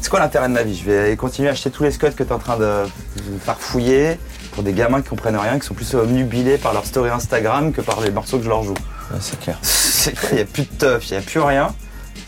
C'est 0.00 0.08
quoi 0.08 0.20
l'intérêt 0.20 0.48
de 0.48 0.52
ma 0.54 0.62
vie? 0.62 0.76
Je 0.76 0.90
vais 0.90 1.16
continuer 1.16 1.48
à 1.48 1.52
acheter 1.52 1.70
tous 1.70 1.82
les 1.82 1.90
scuds 1.90 2.12
que 2.12 2.22
t'es 2.22 2.32
en 2.32 2.38
train 2.38 2.56
de 2.56 2.84
de 3.16 3.38
farfouiller 3.38 4.18
pour 4.52 4.62
des 4.62 4.72
gamins 4.72 5.02
qui 5.02 5.08
comprennent 5.08 5.36
rien, 5.36 5.58
qui 5.58 5.66
sont 5.66 5.74
plus 5.74 5.94
obnubilés 5.94 6.58
par 6.58 6.72
leur 6.72 6.84
story 6.86 7.10
Instagram 7.10 7.72
que 7.72 7.80
par 7.80 8.00
les 8.00 8.10
morceaux 8.10 8.38
que 8.38 8.44
je 8.44 8.48
leur 8.48 8.62
joue. 8.62 8.74
c'est 9.20 9.38
clair. 9.38 9.58
C'est 9.62 10.18
quoi 10.18 10.28
Il 10.32 10.36
n'y 10.36 10.40
a 10.42 10.46
plus 10.46 10.62
de 10.62 10.74
teuf, 10.78 11.08
il 11.10 11.12
n'y 11.12 11.18
a 11.18 11.22
plus 11.22 11.40
rien. 11.40 11.74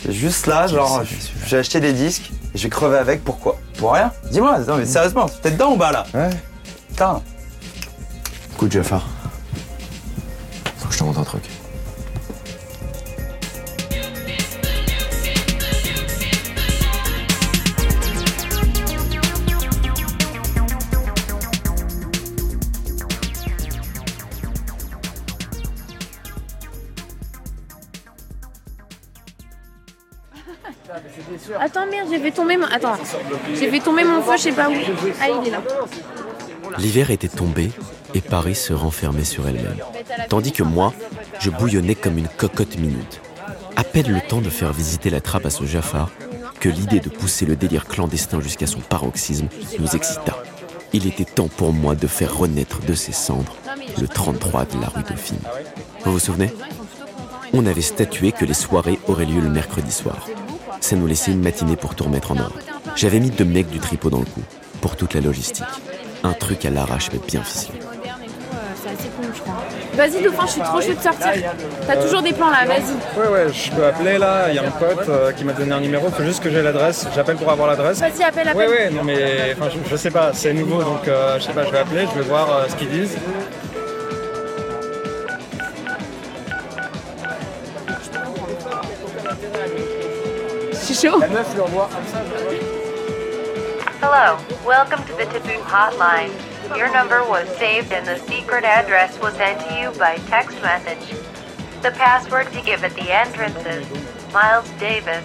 C'est 0.04 0.12
juste 0.12 0.46
là, 0.46 0.66
genre, 0.66 1.02
j'ai 1.46 1.56
acheté 1.58 1.80
des 1.80 1.92
disques 1.92 2.30
et 2.54 2.58
je 2.58 2.64
vais 2.64 2.68
crever 2.68 2.98
avec. 2.98 3.24
Pourquoi? 3.24 3.58
Pour 3.78 3.92
rien 3.94 4.12
Dis-moi, 4.30 4.58
non 4.60 4.76
mais 4.76 4.84
sérieusement, 4.86 5.26
t'es 5.42 5.52
dedans 5.52 5.72
ou 5.72 5.76
pas 5.78 5.92
là? 5.92 6.04
Ouais. 6.12 6.30
Putain. 6.90 7.22
Écoute, 8.54 8.72
Jafar. 8.72 9.06
Faut 10.76 10.88
que 10.88 10.94
je 10.94 10.98
te 10.98 11.04
montre 11.04 11.20
un 11.20 11.24
truc. 11.24 11.44
J'ai 32.12 32.18
fait 32.18 32.30
tomber 32.30 32.56
mon. 32.56 32.66
Attends, 32.66 32.94
feu, 32.96 34.32
je 34.36 34.42
sais 34.42 34.52
pas 34.52 34.68
où. 34.68 34.74
Ah, 35.20 35.26
il 35.28 35.48
est 35.48 35.50
là. 35.50 35.62
L'hiver 36.78 37.10
était 37.10 37.28
tombé 37.28 37.70
et 38.14 38.20
Paris 38.20 38.54
se 38.54 38.72
renfermait 38.72 39.24
sur 39.24 39.48
elle-même. 39.48 39.78
Tandis 40.28 40.52
que 40.52 40.62
moi, 40.62 40.92
je 41.40 41.50
bouillonnais 41.50 41.94
comme 41.94 42.18
une 42.18 42.28
cocotte 42.28 42.78
minute. 42.78 43.20
À 43.76 43.84
peine 43.84 44.12
le 44.12 44.20
temps 44.20 44.40
de 44.40 44.50
faire 44.50 44.72
visiter 44.72 45.10
la 45.10 45.20
trappe 45.20 45.46
à 45.46 45.50
ce 45.50 45.64
Jafar 45.64 46.10
que 46.60 46.68
l'idée 46.68 47.00
de 47.00 47.08
pousser 47.08 47.46
le 47.46 47.56
délire 47.56 47.86
clandestin 47.86 48.40
jusqu'à 48.40 48.66
son 48.66 48.80
paroxysme 48.80 49.48
nous 49.78 49.96
excita. 49.96 50.36
Il 50.92 51.06
était 51.06 51.24
temps 51.24 51.48
pour 51.48 51.72
moi 51.72 51.94
de 51.94 52.06
faire 52.06 52.36
renaître 52.36 52.80
de 52.82 52.94
ses 52.94 53.12
cendres 53.12 53.56
le 54.00 54.06
33 54.06 54.66
de 54.66 54.80
la 54.80 54.88
rue 54.88 55.02
Dauphine. 55.02 55.38
Vous 56.04 56.12
vous 56.12 56.18
souvenez? 56.18 56.52
On 57.54 57.66
avait 57.66 57.80
statué 57.82 58.32
que 58.32 58.44
les 58.44 58.54
soirées 58.54 58.98
auraient 59.08 59.26
lieu 59.26 59.40
le 59.40 59.48
mercredi 59.48 59.90
soir. 59.90 60.28
Ça 60.82 60.96
nous 60.96 61.06
laissait 61.06 61.30
une 61.30 61.40
matinée 61.42 61.76
pour 61.76 61.94
tout 61.94 62.04
remettre 62.04 62.32
en 62.32 62.36
ordre. 62.38 62.56
J'avais 62.96 63.20
mis 63.20 63.30
deux 63.30 63.44
mecs 63.44 63.68
du 63.70 63.78
tripot 63.78 64.10
dans 64.10 64.18
le 64.18 64.24
coup, 64.24 64.42
pour 64.80 64.96
toute 64.96 65.14
la 65.14 65.20
logistique. 65.20 65.64
Un 66.24 66.32
truc 66.32 66.64
à 66.66 66.70
l'arrache 66.70 67.08
mais 67.12 67.20
bien 67.26 67.42
ficelé. 67.42 67.78
C'est 68.84 69.42
crois. 69.42 69.54
Vas-y, 69.94 70.22
Dauphin, 70.24 70.44
je 70.46 70.50
suis 70.52 70.60
trop 70.60 70.80
chaud 70.80 70.92
de 70.92 71.00
sortir. 71.00 71.52
T'as 71.86 71.96
toujours 71.96 72.20
des 72.20 72.32
plans 72.32 72.50
là, 72.50 72.64
vas-y. 72.66 73.20
Ouais, 73.20 73.28
ouais, 73.28 73.52
je 73.52 73.70
peux 73.70 73.86
appeler 73.86 74.18
là. 74.18 74.46
Il 74.50 74.56
y 74.56 74.58
a 74.58 74.64
un 74.66 74.70
pote 74.72 75.08
euh, 75.08 75.30
qui 75.32 75.44
m'a 75.44 75.52
donné 75.52 75.72
un 75.72 75.80
numéro. 75.80 76.10
Faut 76.10 76.24
juste 76.24 76.42
que 76.42 76.50
j'ai 76.50 76.62
l'adresse. 76.62 77.06
J'appelle 77.14 77.36
pour 77.36 77.48
avoir 77.50 77.68
l'adresse. 77.68 78.00
Vas-y, 78.00 78.24
appelle, 78.24 78.48
Ouais, 78.48 78.64
appelle. 78.64 78.68
ouais, 78.70 78.90
non 78.90 79.04
mais 79.04 79.54
enfin, 79.56 79.70
je, 79.70 79.88
je 79.88 79.96
sais 79.96 80.10
pas, 80.10 80.32
c'est 80.34 80.52
nouveau 80.52 80.82
donc 80.82 81.06
euh, 81.06 81.38
je 81.38 81.44
sais 81.44 81.52
pas, 81.52 81.64
je 81.64 81.70
vais 81.70 81.78
appeler, 81.78 82.06
je 82.12 82.20
vais 82.20 82.26
voir 82.28 82.50
euh, 82.50 82.64
ce 82.68 82.74
qu'ils 82.74 82.90
disent. 82.90 83.16
Suis 90.72 90.94
chaud. 90.94 91.20
La 91.20 91.28
meuf 91.28 91.52
lui 91.54 91.60
envoie 91.60 91.88
comme 91.92 92.06
ça, 92.06 92.20
Hello, 94.00 94.36
welcome 94.66 95.02
to 95.04 95.12
the 95.16 95.26
Taboo 95.26 95.60
hotline. 95.64 96.30
Your 96.76 96.90
number 96.92 97.22
was 97.24 97.46
saved 97.58 97.92
and 97.92 98.06
the 98.06 98.18
secret 98.26 98.64
address 98.64 99.18
was 99.20 99.32
sent 99.34 99.60
to 99.68 99.74
you 99.74 99.90
by 99.98 100.16
text 100.28 100.60
message. 100.62 101.14
The 101.82 101.90
password 101.92 102.50
to 102.52 102.60
give 102.62 102.82
at 102.84 102.94
the 102.94 103.10
entrance 103.12 103.56
is 103.66 103.86
Miles 104.32 104.68
Davis. 104.80 105.24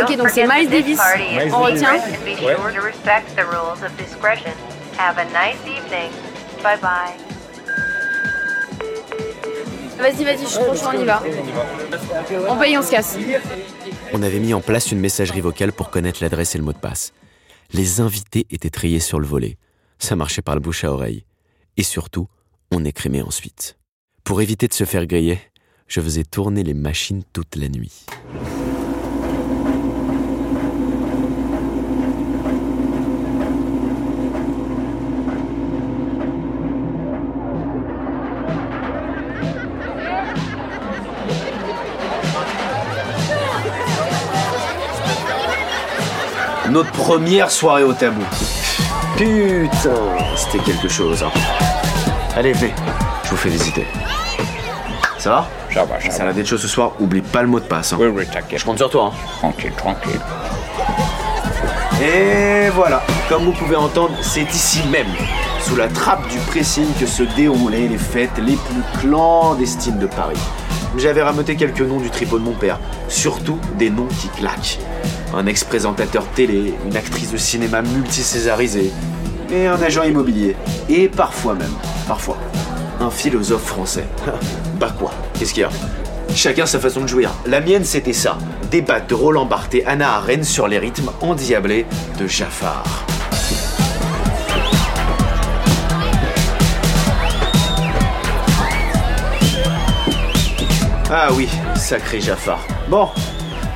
Ok, 0.00 0.16
donc 0.16 0.28
c'est 0.30 0.42
forget 0.42 0.46
Miles 0.46 0.70
Davis. 0.70 0.96
party 0.98 1.36
is 1.36 1.52
On 1.52 1.64
retient. 1.64 2.00
secret 2.00 2.14
and 2.14 2.24
be 2.24 2.34
Ouais. 2.46 2.54
sure 2.56 2.70
to 2.72 2.80
respect 2.80 3.34
the 3.36 3.44
rules 3.44 3.82
of 3.82 3.94
discretion. 3.98 4.52
Have 4.96 5.18
a 5.18 5.24
nice 5.32 5.58
evening. 5.66 6.10
Bye 6.62 6.76
bye. 6.80 7.12
Vas-y, 9.98 10.24
vas-y, 10.24 10.42
je 10.42 10.46
suis 10.48 10.58
trop 10.64 10.74
chaud, 10.74 10.88
on 10.88 11.00
y 11.00 11.04
va. 11.04 11.22
On 12.48 12.56
paye, 12.56 12.76
on 12.76 12.82
se 12.82 12.90
casse. 12.90 13.16
On 14.14 14.22
avait 14.22 14.40
mis 14.40 14.52
en 14.52 14.60
place 14.60 14.92
une 14.92 15.00
messagerie 15.00 15.40
vocale 15.40 15.72
pour 15.72 15.88
connaître 15.88 16.22
l'adresse 16.22 16.54
et 16.54 16.58
le 16.58 16.64
mot 16.64 16.74
de 16.74 16.78
passe. 16.78 17.14
Les 17.72 18.00
invités 18.00 18.46
étaient 18.50 18.68
triés 18.68 19.00
sur 19.00 19.18
le 19.18 19.26
volet. 19.26 19.56
Ça 19.98 20.16
marchait 20.16 20.42
par 20.42 20.54
le 20.54 20.60
bouche 20.60 20.84
à 20.84 20.92
oreille. 20.92 21.24
Et 21.78 21.82
surtout, 21.82 22.28
on 22.70 22.84
écrémait 22.84 23.22
ensuite. 23.22 23.78
Pour 24.22 24.42
éviter 24.42 24.68
de 24.68 24.74
se 24.74 24.84
faire 24.84 25.06
griller, 25.06 25.40
je 25.86 26.02
faisais 26.02 26.24
tourner 26.24 26.62
les 26.62 26.74
machines 26.74 27.22
toute 27.32 27.56
la 27.56 27.68
nuit. 27.68 28.04
Notre 46.72 46.90
première 46.92 47.50
soirée 47.50 47.84
au 47.84 47.92
tabou. 47.92 48.22
Putain, 49.18 49.90
c'était 50.36 50.58
quelque 50.64 50.88
chose. 50.88 51.22
Hein. 51.22 51.30
Allez, 52.34 52.52
venez, 52.54 52.72
je 53.24 53.30
vous 53.30 53.36
fais 53.36 53.50
visiter. 53.50 53.86
Ça 55.18 55.30
va? 55.30 55.48
Ça 55.72 55.84
va, 55.84 56.00
ça 56.00 56.10
Ça 56.10 56.24
a 56.28 56.32
des 56.32 56.44
choses 56.46 56.62
ce 56.62 56.68
soir, 56.68 56.92
oublie 56.98 57.20
pas 57.20 57.42
le 57.42 57.48
mot 57.48 57.60
de 57.60 57.64
passe. 57.66 57.92
hein. 57.92 57.98
Oui, 58.00 58.06
oui, 58.06 58.26
t'inquiète. 58.26 58.58
Je 58.60 58.64
compte 58.64 58.78
sur 58.78 58.88
toi. 58.88 59.12
hein. 59.14 59.18
Tranquille, 59.38 59.72
tranquille. 59.76 60.20
Et 62.02 62.70
voilà, 62.70 63.02
comme 63.28 63.44
vous 63.44 63.52
pouvez 63.52 63.76
entendre, 63.76 64.14
c'est 64.22 64.50
ici 64.54 64.80
même, 64.90 65.06
sous 65.60 65.76
la 65.76 65.88
trappe 65.88 66.26
du 66.30 66.38
pressing, 66.38 66.86
que 66.98 67.06
se 67.06 67.22
déroulaient 67.22 67.86
les 67.86 67.98
fêtes 67.98 68.38
les 68.38 68.56
plus 68.56 68.82
clandestines 69.00 69.98
de 69.98 70.06
Paris. 70.06 70.38
J'avais 70.96 71.22
rameuté 71.22 71.54
quelques 71.54 71.80
noms 71.82 72.00
du 72.00 72.10
tripot 72.10 72.38
de 72.38 72.44
mon 72.44 72.52
père, 72.54 72.78
surtout 73.08 73.58
des 73.78 73.90
noms 73.90 74.08
qui 74.20 74.28
claquent. 74.28 74.78
Un 75.34 75.46
ex-présentateur 75.46 76.26
télé, 76.34 76.74
une 76.86 76.96
actrice 76.96 77.32
de 77.32 77.38
cinéma 77.38 77.80
multicésarisée, 77.82 78.92
et 79.50 79.66
un 79.66 79.80
agent 79.80 80.02
immobilier. 80.02 80.56
Et 80.88 81.08
parfois 81.08 81.54
même, 81.54 81.72
parfois, 82.06 82.36
un 83.00 83.10
philosophe 83.10 83.64
français. 83.64 84.04
bah 84.78 84.94
quoi 84.98 85.12
Qu'est-ce 85.38 85.54
qu'il 85.54 85.62
y 85.62 85.64
a? 85.64 85.70
Chacun 86.34 86.66
sa 86.66 86.78
façon 86.78 87.02
de 87.02 87.06
jouir. 87.06 87.30
La 87.46 87.60
mienne, 87.60 87.84
c'était 87.84 88.12
ça. 88.12 88.38
Débattre 88.70 89.06
de 89.06 89.14
Roland 89.14 89.44
Barthes 89.44 89.74
et 89.74 89.86
Anna 89.86 90.14
Arendt 90.14 90.44
sur 90.44 90.68
les 90.68 90.78
rythmes 90.78 91.10
endiablés 91.20 91.86
de 92.18 92.26
Jafar. 92.26 92.84
Ah 101.10 101.28
oui, 101.34 101.48
sacré 101.76 102.20
Jafar. 102.22 102.60
Bon, 102.88 103.10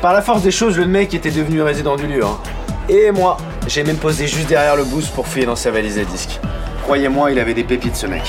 par 0.01 0.13
la 0.13 0.23
force 0.23 0.43
des 0.43 0.51
choses, 0.51 0.77
le 0.79 0.87
mec 0.87 1.15
était 1.15 1.31
devenu 1.31 1.63
résident 1.63 1.97
du 1.97 2.07
lieu. 2.07 2.25
Hein. 2.25 2.39
Et 2.89 3.11
moi, 3.11 3.37
j'ai 3.67 3.83
même 3.83 3.97
posé 3.97 4.27
juste 4.27 4.49
derrière 4.49 4.77
le 4.77 4.85
boost 4.85 5.13
pour 5.15 5.27
fouiller 5.27 5.47
dans 5.47 5.57
sa 5.57 5.71
valise 5.71 5.99
à 5.99 6.05
disque. 6.05 6.41
Croyez-moi, 6.83 7.33
il 7.33 7.39
avait 7.39 7.55
des 7.55 7.65
pépites 7.65 7.97
ce 7.97 8.07
mec. 8.07 8.23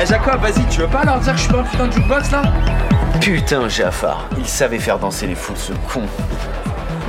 Eh 0.00 0.06
Jacob, 0.06 0.40
vas-y, 0.40 0.66
tu 0.68 0.80
veux 0.80 0.88
pas 0.88 1.04
leur 1.04 1.20
dire 1.20 1.32
que 1.32 1.38
je 1.38 1.44
suis 1.44 1.52
pas 1.52 1.60
un 1.60 1.62
putain 1.62 1.86
de 1.86 1.92
jukebox 1.92 2.30
là? 2.30 2.42
Putain, 3.20 3.68
Jafar, 3.68 4.28
il 4.38 4.46
savait 4.46 4.78
faire 4.78 4.98
danser 4.98 5.26
les 5.26 5.34
foules, 5.34 5.56
ce 5.56 5.72
con. 5.92 6.02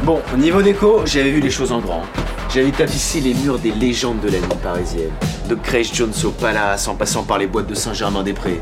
Bon, 0.04 0.22
au 0.34 0.38
niveau 0.38 0.62
déco, 0.62 1.02
j'avais 1.06 1.32
vu 1.32 1.42
les 1.42 1.50
choses 1.50 1.72
en 1.72 1.80
grand. 1.80 2.04
J'avais 2.54 2.72
tapissé 2.72 3.20
les 3.20 3.34
murs 3.34 3.60
des 3.60 3.72
légendes 3.72 4.22
de 4.22 4.28
la 4.30 4.38
nuit 4.38 4.48
parisienne. 4.64 5.12
De 5.48 5.54
Grace 5.54 5.94
Jones 5.94 6.14
au 6.24 6.32
Palace, 6.32 6.88
en 6.88 6.96
passant 6.96 7.22
par 7.22 7.38
les 7.38 7.46
boîtes 7.46 7.68
de 7.68 7.76
Saint-Germain-des-Prés. 7.76 8.62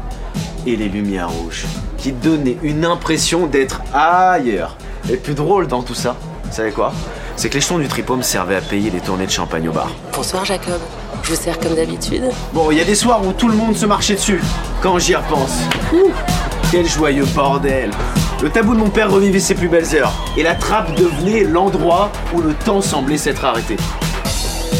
Et 0.65 0.75
les 0.75 0.89
lumières 0.89 1.29
rouges, 1.29 1.65
qui 1.97 2.11
donnaient 2.11 2.57
une 2.61 2.83
impression 2.83 3.47
d'être 3.47 3.81
ailleurs. 3.93 4.75
Et 5.09 5.15
plus 5.15 5.33
drôle 5.33 5.67
dans 5.67 5.81
tout 5.81 5.93
ça, 5.93 6.17
vous 6.43 6.51
savez 6.51 6.71
quoi? 6.71 6.91
C'est 7.37 7.49
que 7.49 7.55
les 7.55 7.61
jetons 7.61 7.77
du 7.77 7.87
tripot 7.87 8.17
me 8.17 8.21
servaient 8.21 8.57
à 8.57 8.61
payer 8.61 8.89
les 8.89 8.99
tournées 8.99 9.25
de 9.25 9.31
champagne 9.31 9.69
au 9.69 9.71
bar. 9.71 9.89
Bonsoir 10.13 10.43
Jacob. 10.43 10.79
Je 11.23 11.29
vous 11.29 11.41
sers 11.41 11.57
comme 11.57 11.73
d'habitude. 11.73 12.23
Bon, 12.53 12.69
il 12.69 12.77
y 12.77 12.81
a 12.81 12.85
des 12.85 12.95
soirs 12.95 13.25
où 13.25 13.31
tout 13.31 13.47
le 13.47 13.55
monde 13.55 13.77
se 13.77 13.85
marchait 13.85 14.15
dessus. 14.15 14.41
Quand 14.81 14.99
j'y 14.99 15.15
repense. 15.15 15.61
Ouh, 15.93 16.11
quel 16.69 16.85
joyeux 16.85 17.25
bordel 17.33 17.91
Le 18.41 18.49
tabou 18.49 18.73
de 18.73 18.79
mon 18.79 18.89
père 18.89 19.09
revivait 19.09 19.39
ses 19.39 19.55
plus 19.55 19.69
belles 19.69 19.95
heures. 19.95 20.11
Et 20.37 20.43
la 20.43 20.55
trappe 20.55 20.93
devenait 20.95 21.45
l'endroit 21.45 22.11
où 22.33 22.41
le 22.41 22.53
temps 22.53 22.81
semblait 22.81 23.17
s'être 23.17 23.45
arrêté. 23.45 23.77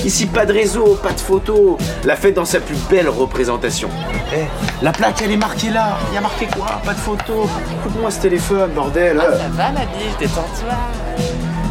Ici, 0.03 0.25
pas 0.25 0.45
de 0.45 0.53
réseau, 0.53 0.99
pas 1.01 1.13
de 1.13 1.19
photos. 1.19 1.77
La 2.03 2.15
fête 2.15 2.33
dans 2.33 2.45
sa 2.45 2.59
plus 2.59 2.75
belle 2.89 3.07
représentation. 3.07 3.89
Eh, 4.35 4.43
la 4.83 4.91
plaque, 4.91 5.21
elle 5.23 5.31
est 5.31 5.37
marquée 5.37 5.69
là. 5.69 5.97
Il 6.11 6.15
y 6.15 6.17
a 6.17 6.21
marqué 6.21 6.45
quoi? 6.47 6.81
Pas 6.83 6.93
de 6.93 6.99
photos. 6.99 7.47
Coupe-moi 7.83 8.11
ce 8.11 8.19
téléphone, 8.19 8.71
bordel. 8.71 9.21
Ah, 9.21 9.37
ça 9.37 9.47
va 9.49 9.71
ma 9.71 9.85
biche, 9.85 10.17
détends-toi. 10.19 10.73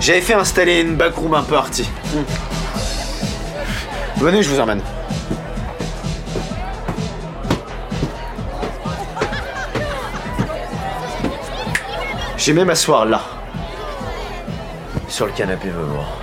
J'avais 0.01 0.21
fait 0.23 0.35
installer 0.35 0.81
une 0.81 0.97
backroom 0.97 1.35
un 1.35 1.43
peu 1.43 1.57
arty. 1.57 1.89
Hmm. 2.15 2.23
Venez, 4.17 4.43
je 4.43 4.49
vous 4.49 4.61
emmène. 4.61 4.81
J'aimais 12.45 12.65
m'asseoir 12.65 13.05
là, 13.05 13.21
sur 15.07 15.27
le 15.27 15.33
canapé 15.33 15.69
velours, 15.69 16.19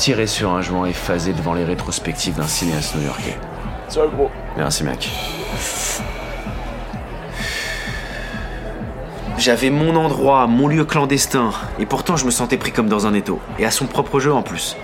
tiré 0.00 0.26
sur 0.26 0.50
un 0.50 0.62
joint 0.62 0.86
effasé 0.86 1.34
devant 1.34 1.52
les 1.52 1.62
rétrospectives 1.62 2.34
d'un 2.34 2.46
cinéaste 2.46 2.96
new-yorkais. 2.96 3.36
Ciao 3.90 4.08
gros. 4.08 4.30
Merci 4.56 4.82
mec. 4.82 5.10
J'avais 9.36 9.68
mon 9.68 9.96
endroit, 9.96 10.46
mon 10.46 10.68
lieu 10.68 10.86
clandestin, 10.86 11.50
et 11.78 11.84
pourtant 11.84 12.16
je 12.16 12.24
me 12.24 12.30
sentais 12.30 12.56
pris 12.56 12.72
comme 12.72 12.88
dans 12.88 13.06
un 13.06 13.12
étau, 13.12 13.40
et 13.58 13.66
à 13.66 13.70
son 13.70 13.84
propre 13.84 14.20
jeu 14.20 14.32
en 14.32 14.40
plus. 14.40 14.74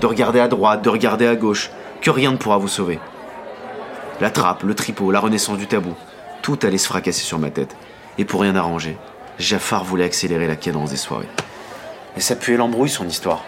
De 0.00 0.06
regarder 0.06 0.40
à 0.40 0.48
droite, 0.48 0.80
de 0.82 0.88
regarder 0.88 1.26
à 1.26 1.36
gauche, 1.36 1.70
que 2.00 2.10
rien 2.10 2.32
ne 2.32 2.38
pourra 2.38 2.56
vous 2.56 2.66
sauver. 2.66 2.98
La 4.22 4.30
trappe, 4.30 4.62
le 4.62 4.74
tripot, 4.74 5.10
la 5.10 5.20
renaissance 5.20 5.58
du 5.58 5.66
tabou, 5.66 5.92
tout 6.40 6.58
allait 6.62 6.78
se 6.78 6.88
fracasser 6.88 7.24
sur 7.24 7.38
ma 7.38 7.50
tête. 7.50 7.76
Et 8.16 8.24
pour 8.24 8.40
rien 8.40 8.56
arranger, 8.56 8.96
Jafar 9.38 9.84
voulait 9.84 10.04
accélérer 10.04 10.46
la 10.46 10.56
cadence 10.56 10.92
des 10.92 10.96
soirées. 10.96 11.28
Et 12.16 12.20
ça 12.20 12.36
puait 12.36 12.56
l'embrouille 12.56 12.88
son 12.88 13.06
histoire. 13.06 13.44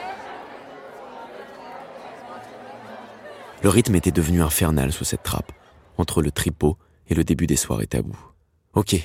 Le 3.62 3.68
rythme 3.70 3.96
était 3.96 4.12
devenu 4.12 4.40
infernal 4.40 4.92
sous 4.92 5.04
cette 5.04 5.24
trappe, 5.24 5.52
entre 5.96 6.22
le 6.22 6.30
tripot 6.30 6.78
et 7.08 7.14
le 7.14 7.24
début 7.24 7.48
des 7.48 7.56
soirées 7.56 7.88
tabous. 7.88 8.18
Ok, 8.74 8.96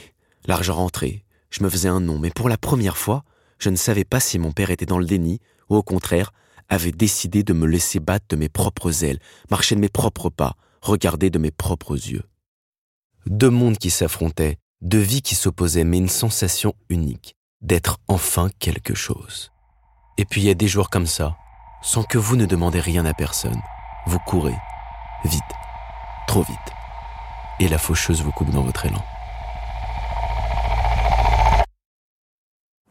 l'argent 0.45 0.75
rentrait, 0.75 1.23
je 1.49 1.63
me 1.63 1.69
faisais 1.69 1.89
un 1.89 1.99
nom, 1.99 2.19
mais 2.19 2.29
pour 2.29 2.49
la 2.49 2.57
première 2.57 2.97
fois, 2.97 3.23
je 3.57 3.69
ne 3.69 3.75
savais 3.75 4.03
pas 4.03 4.19
si 4.19 4.37
mon 4.37 4.51
père 4.51 4.69
était 4.69 4.85
dans 4.85 4.99
le 4.99 5.05
déni, 5.05 5.39
ou 5.69 5.75
au 5.75 5.81
contraire, 5.83 6.33
avait 6.69 6.91
décidé 6.91 7.43
de 7.43 7.53
me 7.53 7.65
laisser 7.65 7.99
battre 7.99 8.25
de 8.29 8.35
mes 8.35 8.49
propres 8.49 9.03
ailes, 9.03 9.19
marcher 9.49 9.75
de 9.75 9.79
mes 9.79 9.89
propres 9.89 10.29
pas, 10.29 10.55
regarder 10.81 11.31
de 11.31 11.39
mes 11.39 11.51
propres 11.51 11.95
yeux. 11.95 12.23
Deux 13.25 13.49
mondes 13.49 13.77
qui 13.77 13.89
s'affrontaient, 13.89 14.57
deux 14.81 14.99
vies 14.99 15.21
qui 15.21 15.33
s'opposaient, 15.33 15.83
mais 15.83 15.97
une 15.97 16.09
sensation 16.09 16.75
unique, 16.89 17.35
d'être 17.61 17.99
enfin 18.07 18.49
quelque 18.59 18.93
chose. 18.93 19.51
Et 20.17 20.25
puis 20.25 20.41
il 20.41 20.47
y 20.47 20.51
a 20.51 20.55
des 20.55 20.67
jours 20.67 20.89
comme 20.89 21.07
ça, 21.07 21.37
sans 21.81 22.03
que 22.03 22.17
vous 22.17 22.35
ne 22.35 22.45
demandez 22.45 22.79
rien 22.79 23.05
à 23.05 23.13
personne. 23.13 23.61
Vous 24.05 24.19
courez, 24.19 24.55
vite, 25.23 25.41
trop 26.27 26.41
vite, 26.41 26.57
et 27.61 27.69
la 27.69 27.77
faucheuse 27.77 28.21
vous 28.21 28.33
coupe 28.33 28.49
dans 28.49 28.63
votre 28.63 28.85
élan. 28.85 29.01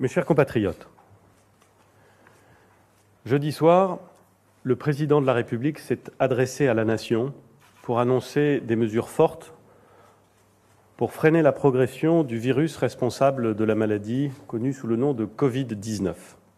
Mes 0.01 0.09
chers 0.09 0.25
compatriotes, 0.25 0.89
jeudi 3.27 3.53
soir, 3.53 3.99
le 4.63 4.75
président 4.75 5.21
de 5.21 5.27
la 5.27 5.35
République 5.35 5.81
s'est 5.81 6.01
adressé 6.19 6.67
à 6.67 6.73
la 6.73 6.87
nation 6.87 7.35
pour 7.83 8.01
annoncer 8.01 8.61
des 8.61 8.77
mesures 8.77 9.11
fortes 9.11 9.53
pour 10.97 11.13
freiner 11.13 11.43
la 11.43 11.53
progression 11.53 12.23
du 12.23 12.39
virus 12.39 12.77
responsable 12.79 13.55
de 13.55 13.65
la 13.65 13.75
maladie 13.75 14.31
connue 14.47 14.73
sous 14.73 14.87
le 14.87 14.97
nom 14.97 15.13
de 15.13 15.27
Covid-19. 15.27 16.15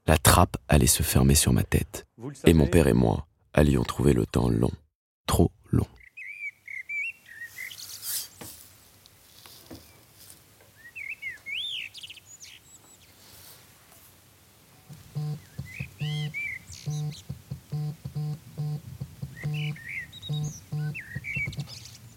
La 0.06 0.16
trappe 0.16 0.58
allait 0.68 0.86
se 0.86 1.02
fermer 1.02 1.34
sur 1.34 1.52
ma 1.52 1.64
tête, 1.64 2.06
et 2.44 2.54
mon 2.54 2.66
père 2.66 2.86
et 2.86 2.92
moi 2.92 3.26
allions 3.54 3.84
trouver 3.84 4.12
le 4.12 4.26
temps 4.26 4.48
long, 4.50 4.70
trop 5.26 5.50
long. 5.70 5.86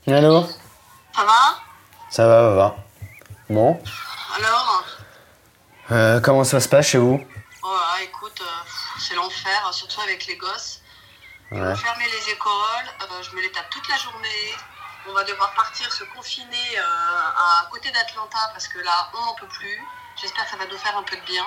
Allô? 0.08 0.46
Ça 1.14 1.24
va? 1.26 1.60
Ça 2.10 2.28
va, 2.28 2.50
ça 2.50 2.56
va. 2.56 2.76
Bon 3.50 3.80
Alors? 4.38 4.84
Euh, 5.92 6.20
Comment 6.22 6.44
ça 6.44 6.60
se 6.60 6.70
passe 6.70 6.88
chez 6.88 6.98
vous? 6.98 7.24
Oh 7.64 7.68
là, 7.68 8.04
écoute, 8.04 8.40
euh, 8.42 8.70
c'est 9.00 9.16
l'enfer, 9.16 9.70
surtout 9.74 10.02
avec 10.02 10.26
les 10.28 10.38
gosses. 10.38 10.82
Ils 11.52 11.62
Ouais. 11.62 11.68
vont 11.70 11.76
fermer 11.76 12.06
les 12.06 12.32
écoles, 12.34 12.88
euh, 13.02 13.24
je 13.24 13.36
me 13.36 13.42
les 13.42 13.52
tape 13.52 13.70
toute 13.70 13.88
la 13.90 13.96
journée. 13.98 14.54
On 15.10 15.14
va 15.14 15.24
devoir 15.24 15.54
partir 15.54 15.92
se 15.94 16.04
confiner 16.16 16.68
euh, 16.78 16.82
à 16.84 17.66
côté 17.72 17.90
d'Atlanta 17.92 18.38
parce 18.52 18.68
que 18.68 18.80
là, 18.80 19.08
on 19.14 19.26
n'en 19.26 19.36
peut 19.36 19.48
plus. 19.48 19.80
J'espère 20.22 20.44
que 20.46 20.52
ça 20.52 20.58
va 20.58 20.66
nous 20.70 20.78
faire 20.78 20.98
un 20.98 21.04
peu 21.04 21.16
de 21.16 21.22
bien. 21.26 21.46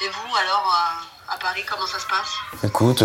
Et 0.00 0.08
vous, 0.08 0.34
alors, 0.36 0.66
euh, 0.74 1.34
à 1.34 1.38
Paris, 1.38 1.62
comment 1.68 1.86
ça 1.86 1.98
se 1.98 2.06
passe? 2.06 2.32
Écoute, 2.64 3.04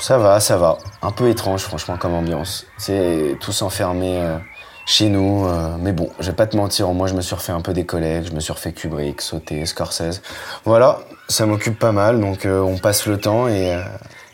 ça 0.00 0.18
va, 0.18 0.40
ça 0.40 0.56
va. 0.56 0.76
Un 1.02 1.12
peu 1.12 1.28
étrange, 1.28 1.62
franchement, 1.62 1.96
comme 1.96 2.14
ambiance. 2.14 2.66
C'est 2.76 3.36
tous 3.40 3.62
enfermés 3.62 4.20
chez 4.86 5.08
nous. 5.08 5.46
euh, 5.46 5.76
mais 5.78 5.92
bon, 5.92 6.10
je 6.18 6.26
vais 6.30 6.36
pas 6.36 6.46
te 6.48 6.56
mentir, 6.56 6.88
moi, 6.88 7.06
je 7.06 7.14
me 7.14 7.20
suis 7.20 7.34
refait 7.36 7.52
un 7.52 7.60
peu 7.60 7.72
des 7.72 7.86
collègues. 7.86 8.26
Je 8.26 8.32
me 8.32 8.40
suis 8.40 8.52
refait 8.52 8.72
Kubrick, 8.72 9.20
Sauté, 9.20 9.64
Scorsese. 9.66 10.20
Voilà, 10.64 10.98
ça 11.28 11.46
m'occupe 11.46 11.78
pas 11.78 11.92
mal, 11.92 12.18
donc 12.20 12.44
euh, 12.46 12.58
on 12.60 12.78
passe 12.78 13.06
le 13.06 13.20
temps. 13.20 13.46
Et, 13.46 13.74
euh, 13.74 13.82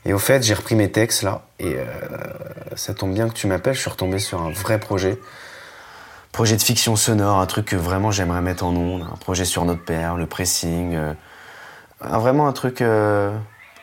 et 0.04 0.12
au 0.12 0.18
fait, 0.18 0.42
j'ai 0.42 0.54
repris 0.54 0.74
mes 0.74 0.90
textes, 0.92 1.22
là. 1.22 1.42
Et 1.58 1.74
euh, 1.76 1.84
ça 2.76 2.94
tombe 2.94 3.14
bien 3.14 3.28
que 3.28 3.34
tu 3.34 3.46
m'appelles, 3.46 3.74
je 3.74 3.80
suis 3.80 3.90
retombé 3.90 4.18
sur 4.18 4.40
un 4.42 4.50
vrai 4.50 4.78
projet. 4.78 5.18
Projet 6.32 6.56
de 6.56 6.62
fiction 6.62 6.96
sonore, 6.96 7.38
un 7.38 7.46
truc 7.46 7.66
que 7.66 7.76
vraiment 7.76 8.10
j'aimerais 8.10 8.40
mettre 8.40 8.64
en 8.64 8.74
ondes. 8.74 9.06
Un 9.12 9.16
projet 9.16 9.44
sur 9.44 9.64
notre 9.64 9.84
père, 9.84 10.16
le 10.16 10.26
pressing. 10.26 10.94
euh, 10.96 11.14
vraiment 12.00 12.48
un 12.48 12.52
truc 12.52 12.82
euh, 12.82 13.30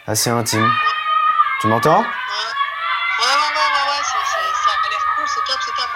assez 0.05 0.29
intime. 0.29 0.69
Tu 1.61 1.67
m'entends 1.67 2.01
Ouais, 2.01 2.05
ouais, 2.05 2.05
ouais, 2.05 3.69
ouais, 3.73 3.89
ouais, 3.89 4.03
c'est- 4.03 4.27
c'est- 4.31 4.53
ça 4.65 4.71
a 4.75 4.89
l'air 4.89 5.05
cool, 5.15 5.25
c'est 5.27 5.51
top, 5.51 5.59
c'est 5.65 5.75
top. 5.75 5.89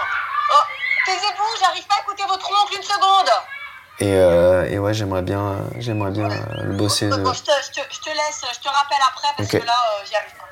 Oh, 0.53 0.63
taisez-vous, 1.05 1.59
j'arrive 1.59 1.85
pas 1.87 1.95
à 1.95 2.01
écouter 2.01 2.23
votre 2.27 2.49
oncle 2.63 2.75
une 2.77 2.83
seconde. 2.83 3.29
Et, 3.99 4.13
euh, 4.13 4.69
et 4.69 4.77
ouais, 4.79 4.93
j'aimerais 4.93 5.21
bien, 5.21 5.41
euh, 5.41 5.59
j'aimerais 5.79 6.11
bien 6.11 6.29
euh, 6.29 6.63
le 6.63 6.75
bosser. 6.75 7.09
Bon, 7.09 7.17
de- 7.17 7.23
bon, 7.23 7.33
je, 7.33 7.43
te, 7.43 7.51
je, 7.65 7.71
te, 7.81 7.93
je 7.93 7.99
te 8.01 8.09
laisse, 8.09 8.41
je 8.53 8.59
te 8.59 8.67
rappelle 8.67 8.97
après 9.09 9.27
parce 9.37 9.53
Ok. 9.53 9.61
que 9.61 9.65
là, 9.65 9.73
euh, 9.73 10.05
j'y 10.05 10.15
arrive 10.15 10.35
pas. 10.37 10.45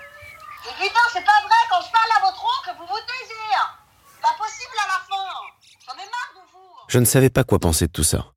Mais 0.66 0.88
putain, 0.88 1.00
c'est 1.12 1.26
pas 1.26 1.42
vrai, 1.44 1.62
quand 1.70 1.82
je 1.86 1.92
parle 1.92 2.12
à 2.22 2.26
votre 2.26 2.42
oncle, 2.44 2.78
vous 2.80 2.88
vous 2.88 3.00
taisez. 3.00 3.34
Pas 4.22 4.36
possible 4.38 4.74
à 4.84 4.88
la 4.88 5.00
fin. 5.08 5.30
J'en 5.86 5.94
ai 5.96 6.06
marre 6.06 6.34
de 6.36 6.52
vous. 6.54 6.60
Je 6.88 7.00
ne 7.00 7.06
savais 7.06 7.30
pas 7.30 7.44
quoi 7.44 7.60
penser 7.60 7.88
de 7.88 7.92
tout 7.92 8.04
ça. 8.06 8.28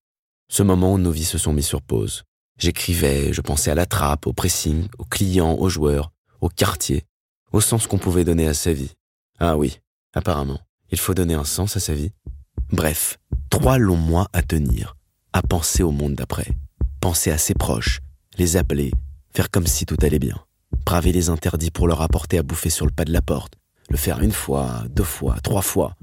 Ce 0.48 0.62
moment 0.64 0.92
où 0.92 0.98
nos 0.98 1.12
vies 1.12 1.24
se 1.24 1.38
sont 1.38 1.52
mis 1.52 1.62
sur 1.62 1.80
pause. 1.82 2.24
J'écrivais, 2.58 3.32
je 3.32 3.40
pensais 3.40 3.70
à 3.70 3.74
la 3.76 3.86
trappe, 3.86 4.26
au 4.26 4.32
pressing, 4.32 4.88
aux 4.98 5.04
clients, 5.04 5.52
aux 5.54 5.68
joueurs, 5.68 6.10
au 6.40 6.48
quartier, 6.48 7.04
au 7.52 7.60
sens 7.60 7.86
qu'on 7.86 7.98
pouvait 7.98 8.24
donner 8.24 8.48
à 8.48 8.54
sa 8.54 8.72
vie. 8.72 8.94
Ah 9.38 9.56
oui, 9.56 9.80
apparemment, 10.14 10.58
il 10.90 10.98
faut 10.98 11.14
donner 11.14 11.34
un 11.34 11.44
sens 11.44 11.76
à 11.76 11.80
sa 11.80 11.92
vie. 11.94 12.12
Bref, 12.72 13.18
trois 13.50 13.78
longs 13.78 13.96
mois 13.96 14.28
à 14.32 14.42
tenir, 14.42 14.95
à 15.36 15.42
penser 15.42 15.82
au 15.82 15.90
monde 15.90 16.14
d'après, 16.14 16.48
penser 17.00 17.30
à 17.30 17.36
ses 17.36 17.52
proches, 17.52 18.00
les 18.38 18.56
appeler, 18.56 18.90
faire 19.34 19.50
comme 19.50 19.66
si 19.66 19.84
tout 19.84 19.98
allait 20.00 20.18
bien, 20.18 20.36
braver 20.86 21.12
les 21.12 21.28
interdits 21.28 21.70
pour 21.70 21.86
leur 21.86 22.00
apporter 22.00 22.38
à 22.38 22.42
bouffer 22.42 22.70
sur 22.70 22.86
le 22.86 22.90
pas 22.90 23.04
de 23.04 23.12
la 23.12 23.20
porte, 23.20 23.52
le 23.90 23.98
faire 23.98 24.22
une 24.22 24.32
fois, 24.32 24.84
deux 24.88 25.04
fois, 25.04 25.36
trois 25.42 25.60
fois, 25.60 25.94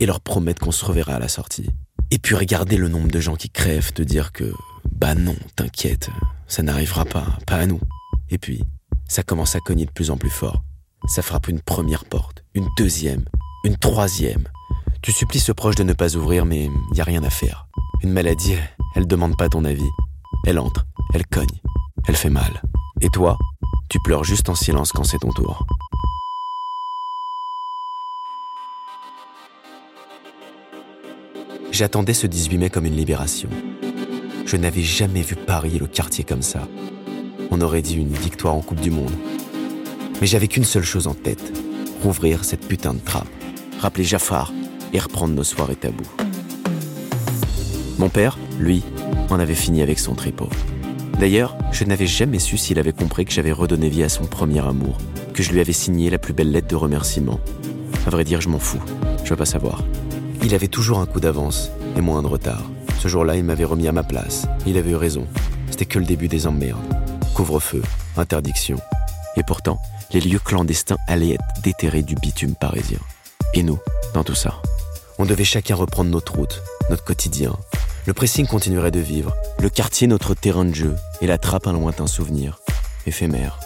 et 0.00 0.06
leur 0.06 0.20
promettre 0.20 0.60
qu'on 0.60 0.72
se 0.72 0.84
reverra 0.84 1.14
à 1.14 1.18
la 1.20 1.28
sortie. 1.28 1.70
Et 2.10 2.18
puis 2.18 2.34
regarder 2.34 2.76
le 2.76 2.88
nombre 2.88 3.12
de 3.12 3.20
gens 3.20 3.36
qui 3.36 3.48
crèvent, 3.48 3.92
te 3.92 4.02
dire 4.02 4.32
que, 4.32 4.52
bah 4.90 5.14
non, 5.14 5.36
t'inquiète, 5.54 6.10
ça 6.48 6.64
n'arrivera 6.64 7.04
pas, 7.04 7.38
pas 7.46 7.58
à 7.58 7.66
nous. 7.66 7.80
Et 8.28 8.38
puis, 8.38 8.64
ça 9.06 9.22
commence 9.22 9.54
à 9.54 9.60
cogner 9.60 9.86
de 9.86 9.92
plus 9.92 10.10
en 10.10 10.16
plus 10.16 10.30
fort. 10.30 10.64
Ça 11.06 11.22
frappe 11.22 11.46
une 11.46 11.60
première 11.60 12.06
porte, 12.06 12.44
une 12.54 12.68
deuxième, 12.76 13.24
une 13.64 13.76
troisième. 13.76 14.48
Tu 15.00 15.12
supplies 15.12 15.38
ce 15.38 15.52
proche 15.52 15.76
de 15.76 15.84
ne 15.84 15.92
pas 15.92 16.16
ouvrir, 16.16 16.44
mais 16.44 16.68
il 16.90 16.98
y 16.98 17.00
a 17.00 17.04
rien 17.04 17.22
à 17.22 17.30
faire. 17.30 17.68
Une 18.02 18.12
maladie, 18.12 18.56
elle 18.94 19.06
demande 19.06 19.36
pas 19.36 19.48
ton 19.48 19.64
avis. 19.64 19.90
Elle 20.46 20.58
entre, 20.58 20.86
elle 21.12 21.26
cogne, 21.26 21.60
elle 22.06 22.16
fait 22.16 22.30
mal. 22.30 22.62
Et 23.00 23.08
toi, 23.08 23.38
tu 23.88 23.98
pleures 24.00 24.24
juste 24.24 24.48
en 24.48 24.54
silence 24.54 24.92
quand 24.92 25.04
c'est 25.04 25.18
ton 25.18 25.30
tour. 25.30 25.66
J'attendais 31.72 32.14
ce 32.14 32.26
18 32.26 32.58
mai 32.58 32.70
comme 32.70 32.86
une 32.86 32.96
libération. 32.96 33.48
Je 34.44 34.56
n'avais 34.56 34.82
jamais 34.82 35.22
vu 35.22 35.36
Paris 35.36 35.76
et 35.76 35.78
le 35.78 35.86
quartier 35.86 36.24
comme 36.24 36.42
ça. 36.42 36.66
On 37.50 37.60
aurait 37.60 37.82
dit 37.82 37.94
une 37.94 38.12
victoire 38.12 38.54
en 38.54 38.60
Coupe 38.60 38.80
du 38.80 38.90
Monde. 38.90 39.12
Mais 40.20 40.26
j'avais 40.26 40.48
qu'une 40.48 40.64
seule 40.64 40.84
chose 40.84 41.06
en 41.06 41.14
tête, 41.14 41.52
rouvrir 42.02 42.44
cette 42.44 42.66
putain 42.66 42.94
de 42.94 42.98
trappe, 42.98 43.28
rappeler 43.80 44.04
Jafar 44.04 44.52
et 44.92 44.98
reprendre 44.98 45.34
nos 45.34 45.44
soirées 45.44 45.76
tabous. 45.76 46.10
Mon 47.98 48.08
père, 48.08 48.38
lui, 48.60 48.84
en 49.30 49.40
avait 49.40 49.54
fini 49.54 49.82
avec 49.82 49.98
son 49.98 50.14
tripot. 50.14 50.48
D'ailleurs, 51.18 51.56
je 51.72 51.84
n'avais 51.84 52.06
jamais 52.06 52.38
su 52.38 52.56
s'il 52.56 52.78
avait 52.78 52.92
compris 52.92 53.24
que 53.24 53.32
j'avais 53.32 53.52
redonné 53.52 53.88
vie 53.88 54.02
à 54.02 54.08
son 54.08 54.24
premier 54.24 54.60
amour, 54.60 54.98
que 55.34 55.42
je 55.42 55.52
lui 55.52 55.60
avais 55.60 55.72
signé 55.72 56.10
la 56.10 56.18
plus 56.18 56.32
belle 56.32 56.50
lettre 56.50 56.68
de 56.68 56.76
remerciement. 56.76 57.40
À 58.06 58.10
vrai 58.10 58.24
dire, 58.24 58.40
je 58.40 58.48
m'en 58.48 58.58
fous, 58.58 58.82
je 59.24 59.30
veux 59.30 59.36
pas 59.36 59.44
savoir. 59.44 59.84
Il 60.42 60.54
avait 60.54 60.68
toujours 60.68 61.00
un 61.00 61.06
coup 61.06 61.20
d'avance 61.20 61.70
et 61.96 62.00
moins 62.00 62.22
de 62.22 62.28
retard. 62.28 62.62
Ce 62.98 63.08
jour-là, 63.08 63.36
il 63.36 63.44
m'avait 63.44 63.64
remis 63.64 63.88
à 63.88 63.92
ma 63.92 64.02
place. 64.02 64.46
Il 64.66 64.78
avait 64.78 64.90
eu 64.90 64.96
raison. 64.96 65.26
C'était 65.70 65.84
que 65.84 65.98
le 65.98 66.04
début 66.04 66.28
des 66.28 66.46
emmerdes. 66.46 66.80
Couvre-feu, 67.34 67.82
interdiction. 68.16 68.78
Et 69.36 69.42
pourtant, 69.42 69.78
les 70.12 70.20
lieux 70.20 70.38
clandestins 70.38 70.98
allaient 71.06 71.34
être 71.34 71.62
déterrés 71.62 72.02
du 72.02 72.14
bitume 72.14 72.54
parisien. 72.54 72.98
Et 73.54 73.62
nous, 73.62 73.78
dans 74.14 74.24
tout 74.24 74.34
ça 74.34 74.60
On 75.18 75.24
devait 75.24 75.44
chacun 75.44 75.74
reprendre 75.74 76.10
notre 76.10 76.34
route, 76.34 76.62
notre 76.88 77.04
quotidien. 77.04 77.56
Le 78.06 78.14
pressing 78.14 78.46
continuerait 78.46 78.90
de 78.90 78.98
vivre, 78.98 79.36
le 79.60 79.68
quartier 79.68 80.06
notre 80.06 80.32
terrain 80.34 80.64
de 80.64 80.74
jeu, 80.74 80.96
et 81.20 81.26
la 81.26 81.36
trappe 81.36 81.66
un 81.66 81.74
lointain 81.74 82.06
souvenir, 82.06 82.58
éphémère. 83.06 83.60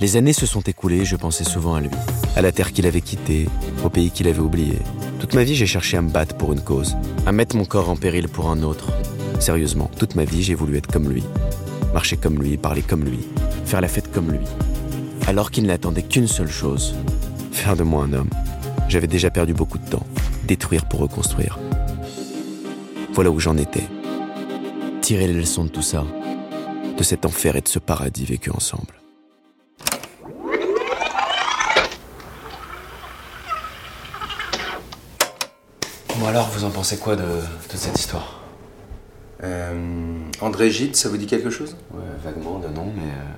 Les 0.00 0.16
années 0.16 0.32
se 0.32 0.44
sont 0.44 0.62
écoulées 0.62 1.04
je 1.04 1.14
pensais 1.14 1.44
souvent 1.44 1.74
à 1.76 1.80
lui, 1.80 1.90
à 2.34 2.42
la 2.42 2.50
terre 2.50 2.72
qu'il 2.72 2.84
avait 2.84 3.00
quittée, 3.00 3.48
au 3.84 3.90
pays 3.90 4.10
qu'il 4.10 4.26
avait 4.26 4.40
oublié. 4.40 4.80
Toute 5.20 5.34
ma 5.34 5.44
vie, 5.44 5.54
j'ai 5.54 5.66
cherché 5.66 5.96
à 5.96 6.02
me 6.02 6.10
battre 6.10 6.36
pour 6.36 6.52
une 6.52 6.62
cause, 6.62 6.96
à 7.24 7.30
mettre 7.30 7.54
mon 7.54 7.64
corps 7.64 7.90
en 7.90 7.96
péril 7.96 8.28
pour 8.28 8.50
un 8.50 8.64
autre. 8.64 8.90
Sérieusement, 9.38 9.88
toute 9.96 10.16
ma 10.16 10.24
vie, 10.24 10.42
j'ai 10.42 10.56
voulu 10.56 10.76
être 10.76 10.90
comme 10.90 11.08
lui, 11.08 11.22
marcher 11.94 12.16
comme 12.16 12.42
lui, 12.42 12.56
parler 12.56 12.82
comme 12.82 13.04
lui, 13.04 13.20
faire 13.64 13.80
la 13.80 13.88
fête 13.88 14.10
comme 14.10 14.32
lui. 14.32 14.46
Alors 15.28 15.52
qu'il 15.52 15.66
n'attendait 15.66 16.02
qu'une 16.02 16.26
seule 16.26 16.50
chose, 16.50 16.96
faire 17.52 17.76
de 17.76 17.84
moi 17.84 18.02
un 18.02 18.14
homme. 18.14 18.30
J'avais 18.88 19.06
déjà 19.06 19.30
perdu 19.30 19.54
beaucoup 19.54 19.78
de 19.78 19.88
temps, 19.88 20.06
détruire 20.44 20.86
pour 20.86 20.98
reconstruire. 20.98 21.60
Voilà 23.14 23.30
où 23.30 23.38
j'en 23.38 23.58
étais. 23.58 23.84
Tirer 25.02 25.26
les 25.26 25.34
leçons 25.34 25.64
de 25.64 25.68
tout 25.68 25.82
ça, 25.82 26.04
de 26.96 27.02
cet 27.02 27.26
enfer 27.26 27.56
et 27.56 27.60
de 27.60 27.68
ce 27.68 27.78
paradis 27.78 28.24
vécu 28.24 28.50
ensemble. 28.50 28.94
Bon 36.18 36.26
alors, 36.26 36.48
vous 36.48 36.64
en 36.64 36.70
pensez 36.70 36.96
quoi 36.98 37.16
de, 37.16 37.22
de 37.22 37.76
cette 37.76 37.98
histoire? 37.98 38.40
Euh, 39.42 40.18
André 40.40 40.70
Gide, 40.70 40.96
ça 40.96 41.10
vous 41.10 41.18
dit 41.18 41.26
quelque 41.26 41.50
chose? 41.50 41.76
Ouais, 41.90 42.00
vaguement 42.24 42.60
de 42.60 42.68
nom, 42.68 42.92
mais 42.96 43.10
euh, 43.10 43.32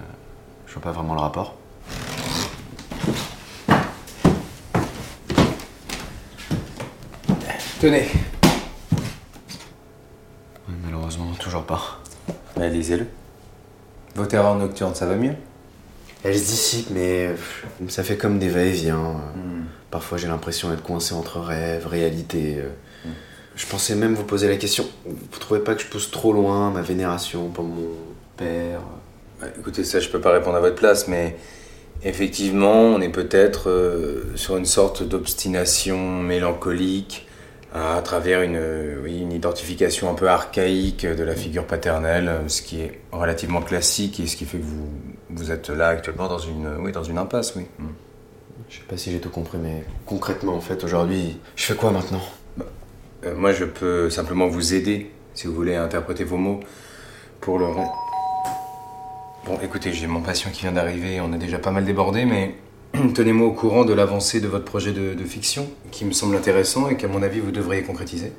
je 0.66 0.74
vois 0.74 0.82
pas 0.82 0.92
vraiment 0.92 1.14
le 1.14 1.20
rapport. 1.20 1.56
Tenez. 7.80 8.08
Ouais, 10.68 11.43
toujours 11.54 11.66
pas. 11.66 12.00
Mais 12.56 12.68
lisez-le. 12.68 13.06
Vos 14.16 14.26
terreurs 14.26 14.56
nocturnes, 14.56 14.94
ça 14.94 15.06
va 15.06 15.14
mieux? 15.14 15.34
Elle 16.24 16.36
se 16.38 16.44
dissipe, 16.44 16.90
mais 16.90 17.28
pff, 17.28 17.66
ça 17.88 18.02
fait 18.02 18.16
comme 18.16 18.38
des 18.38 18.48
va-et-vient. 18.48 19.20
Parfois, 19.90 20.18
j'ai 20.18 20.26
l'impression 20.26 20.70
d'être 20.70 20.82
coincé 20.82 21.14
entre 21.14 21.38
rêve, 21.38 21.86
réalité. 21.86 22.56
euh. 22.58 23.08
Je 23.54 23.66
pensais 23.66 23.94
même 23.94 24.14
vous 24.14 24.24
poser 24.24 24.48
la 24.48 24.56
question. 24.56 24.84
Vous 25.06 25.38
trouvez 25.38 25.60
pas 25.60 25.74
que 25.74 25.82
je 25.82 25.86
pousse 25.86 26.10
trop 26.10 26.32
loin 26.32 26.70
ma 26.70 26.82
vénération 26.82 27.48
pour 27.50 27.64
mon 27.64 27.90
père 28.36 28.80
Bah, 29.40 29.46
Écoutez, 29.56 29.84
ça, 29.84 30.00
je 30.00 30.08
peux 30.08 30.20
pas 30.20 30.32
répondre 30.32 30.56
à 30.56 30.60
votre 30.60 30.74
place, 30.74 31.06
mais 31.06 31.36
effectivement, 32.02 32.72
on 32.80 33.00
est 33.00 33.10
peut-être 33.10 33.68
euh, 33.70 34.24
sur 34.34 34.56
une 34.56 34.66
sorte 34.66 35.04
d'obstination 35.04 36.20
mélancolique 36.20 37.28
à 37.74 38.00
travers 38.02 38.42
une, 38.42 38.56
euh, 38.56 39.04
une 39.04 39.32
identification 39.32 40.08
un 40.08 40.14
peu 40.14 40.28
archaïque 40.28 41.04
de 41.04 41.24
la 41.24 41.34
figure 41.34 41.66
paternelle, 41.66 42.28
euh, 42.28 42.48
ce 42.48 42.62
qui 42.62 42.80
est 42.80 43.00
relativement 43.10 43.60
classique 43.60 44.20
et 44.20 44.28
ce 44.28 44.36
qui 44.36 44.44
fait 44.44 44.58
que 44.58 44.64
vous, 44.64 44.88
vous 45.30 45.50
êtes 45.50 45.70
là 45.70 45.88
actuellement 45.88 46.28
dans 46.28 46.38
une, 46.38 46.76
oui, 46.78 46.92
dans 46.92 47.02
une 47.02 47.18
impasse, 47.18 47.56
oui. 47.56 47.66
Mm. 47.78 47.86
Je 48.68 48.76
sais 48.76 48.84
pas 48.88 48.96
si 48.96 49.10
j'ai 49.10 49.18
tout 49.18 49.30
compris, 49.30 49.58
mais 49.58 49.84
concrètement, 50.06 50.54
en 50.54 50.60
fait, 50.60 50.84
aujourd'hui, 50.84 51.38
je 51.56 51.64
fais 51.64 51.74
quoi 51.74 51.90
maintenant? 51.90 52.22
Euh, 53.24 53.34
moi, 53.34 53.52
je 53.52 53.64
peux 53.64 54.08
simplement 54.08 54.46
vous 54.46 54.74
aider, 54.74 55.10
si 55.34 55.48
vous 55.48 55.54
voulez, 55.54 55.74
à 55.74 55.82
interpréter 55.82 56.22
vos 56.22 56.36
mots 56.36 56.60
pour 57.40 57.58
le. 57.58 57.66
Bon, 59.44 59.58
écoutez, 59.62 59.92
j'ai 59.92 60.06
mon 60.06 60.22
patient 60.22 60.50
qui 60.50 60.62
vient 60.62 60.72
d'arriver, 60.72 61.20
on 61.20 61.32
est 61.32 61.38
déjà 61.38 61.58
pas 61.58 61.72
mal 61.72 61.84
débordé, 61.84 62.24
mais 62.24 62.54
tenez-moi 63.14 63.46
au 63.48 63.52
courant 63.52 63.84
de 63.84 63.92
l'avancée 63.92 64.40
de 64.40 64.48
votre 64.48 64.64
projet 64.64 64.92
de, 64.92 65.14
de 65.14 65.24
fiction, 65.24 65.68
qui 65.90 66.04
me 66.04 66.12
semble 66.12 66.36
intéressant 66.36 66.88
et 66.88 66.96
qu'à 66.96 67.08
mon 67.08 67.22
avis 67.22 67.40
vous 67.40 67.50
devriez 67.50 67.82
concrétiser. 67.82 68.32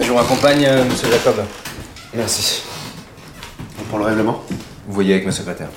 Je 0.00 0.06
vous 0.06 0.16
raccompagne, 0.16 0.64
euh, 0.64 0.84
monsieur 0.84 1.10
Jacob. 1.10 1.36
Merci. 2.14 2.62
Pour 3.90 3.98
le 3.98 4.04
règlement? 4.06 4.42
Vous 4.86 4.94
voyez 4.94 5.14
avec 5.14 5.26
ma 5.26 5.32
secrétaire. 5.32 5.68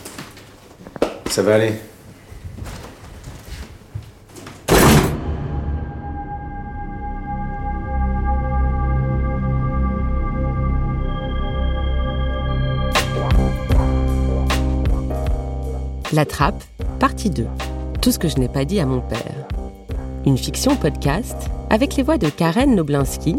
Ça 1.30 1.42
va 1.42 1.56
aller. 1.56 1.74
La 16.14 16.26
Trappe, 16.26 16.64
partie 17.00 17.30
2. 17.30 17.46
Ce 18.10 18.18
que 18.18 18.30
je 18.30 18.38
n'ai 18.38 18.48
pas 18.48 18.64
dit 18.64 18.80
à 18.80 18.86
mon 18.86 19.02
père. 19.02 19.50
Une 20.26 20.38
fiction 20.38 20.78
podcast 20.78 21.36
avec 21.70 21.98
les 21.98 22.04
voix 22.04 22.18
de 22.18 22.30
Karen 22.30 22.74
Noblinski, 22.74 23.36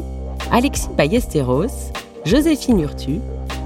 Alexis 0.53 0.89
Ballesteros, 0.95 1.91
Joséphine 2.27 2.81
Urtu, 2.81 3.21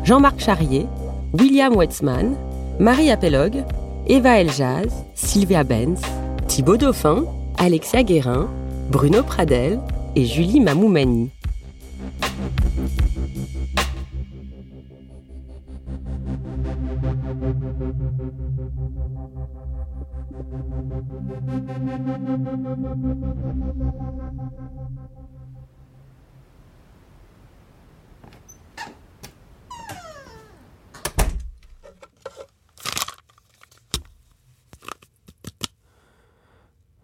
Jean-Marc 0.05 0.39
Charrier, 0.39 0.87
William 1.33 1.75
Wetzman, 1.75 2.37
Marie 2.79 3.11
Apelog, 3.11 3.65
Eva 4.07 4.41
Eljaz, 4.41 4.93
Sylvia 5.17 5.65
Benz, 5.65 6.01
Thibaut 6.47 6.77
Dauphin, 6.77 7.25
Alexia 7.59 8.05
Guérin, 8.05 8.49
Bruno 8.89 9.25
Pradel 9.25 9.81
et 10.15 10.25
Julie 10.25 10.61
Mamoumani. 10.61 11.31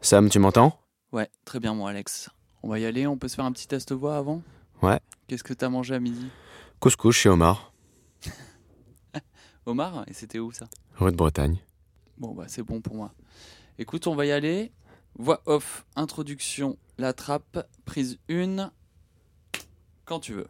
Sam, 0.01 0.31
tu 0.31 0.39
m'entends? 0.39 0.81
Ouais, 1.13 1.29
très 1.45 1.61
bien, 1.61 1.75
moi, 1.75 1.91
Alex. 1.91 2.31
On 2.63 2.69
va 2.71 2.79
y 2.79 2.87
aller, 2.87 3.07
on 3.07 3.19
peut 3.19 3.29
se 3.29 3.35
faire 3.37 3.45
un 3.45 3.53
petit 3.53 3.69
test 3.69 3.93
voix 3.93 4.17
avant? 4.17 4.41
Ouais. 4.81 5.01
Qu'est-ce 5.27 5.45
que 5.45 5.53
t'as 5.53 5.69
mangé 5.69 5.95
à 5.95 6.01
midi? 6.01 6.29
Couscous 6.81 7.15
chez 7.15 7.29
Omar, 7.29 7.73
Omar? 9.67 10.05
Et 10.07 10.15
c'était 10.15 10.39
où 10.39 10.51
ça? 10.51 10.67
Rue 10.97 11.11
de 11.11 11.17
Bretagne. 11.17 11.59
Bon, 12.17 12.33
bah, 12.35 12.45
c'est 12.49 12.63
bon 12.63 12.81
pour 12.81 12.95
moi. 12.95 13.13
Écoute, 13.81 14.09
on 14.09 14.17
va 14.17 14.27
y 14.27 14.33
aller. 14.33 14.73
Voix 15.21 15.41
off, 15.47 15.87
introduction, 15.95 16.77
la 16.99 17.13
trappe, 17.13 17.65
prise 17.85 18.19
1. 18.29 18.73
Quand 20.05 20.19
tu 20.19 20.33
veux. 20.33 20.49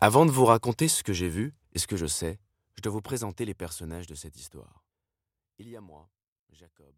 Avant 0.00 0.26
de 0.26 0.32
vous 0.32 0.44
raconter 0.44 0.88
ce 0.88 1.04
que 1.04 1.12
j'ai 1.12 1.28
vu 1.28 1.54
et 1.72 1.78
ce 1.78 1.86
que 1.86 1.96
je 1.96 2.06
sais, 2.06 2.40
je 2.74 2.82
dois 2.82 2.92
vous 2.92 3.00
présenter 3.00 3.44
les 3.44 3.54
personnages 3.54 4.08
de 4.08 4.16
cette 4.16 4.36
histoire. 4.36 4.84
Il 5.58 5.68
y 5.68 5.76
a 5.76 5.80
moi, 5.80 6.10
Jacob. 6.50 6.92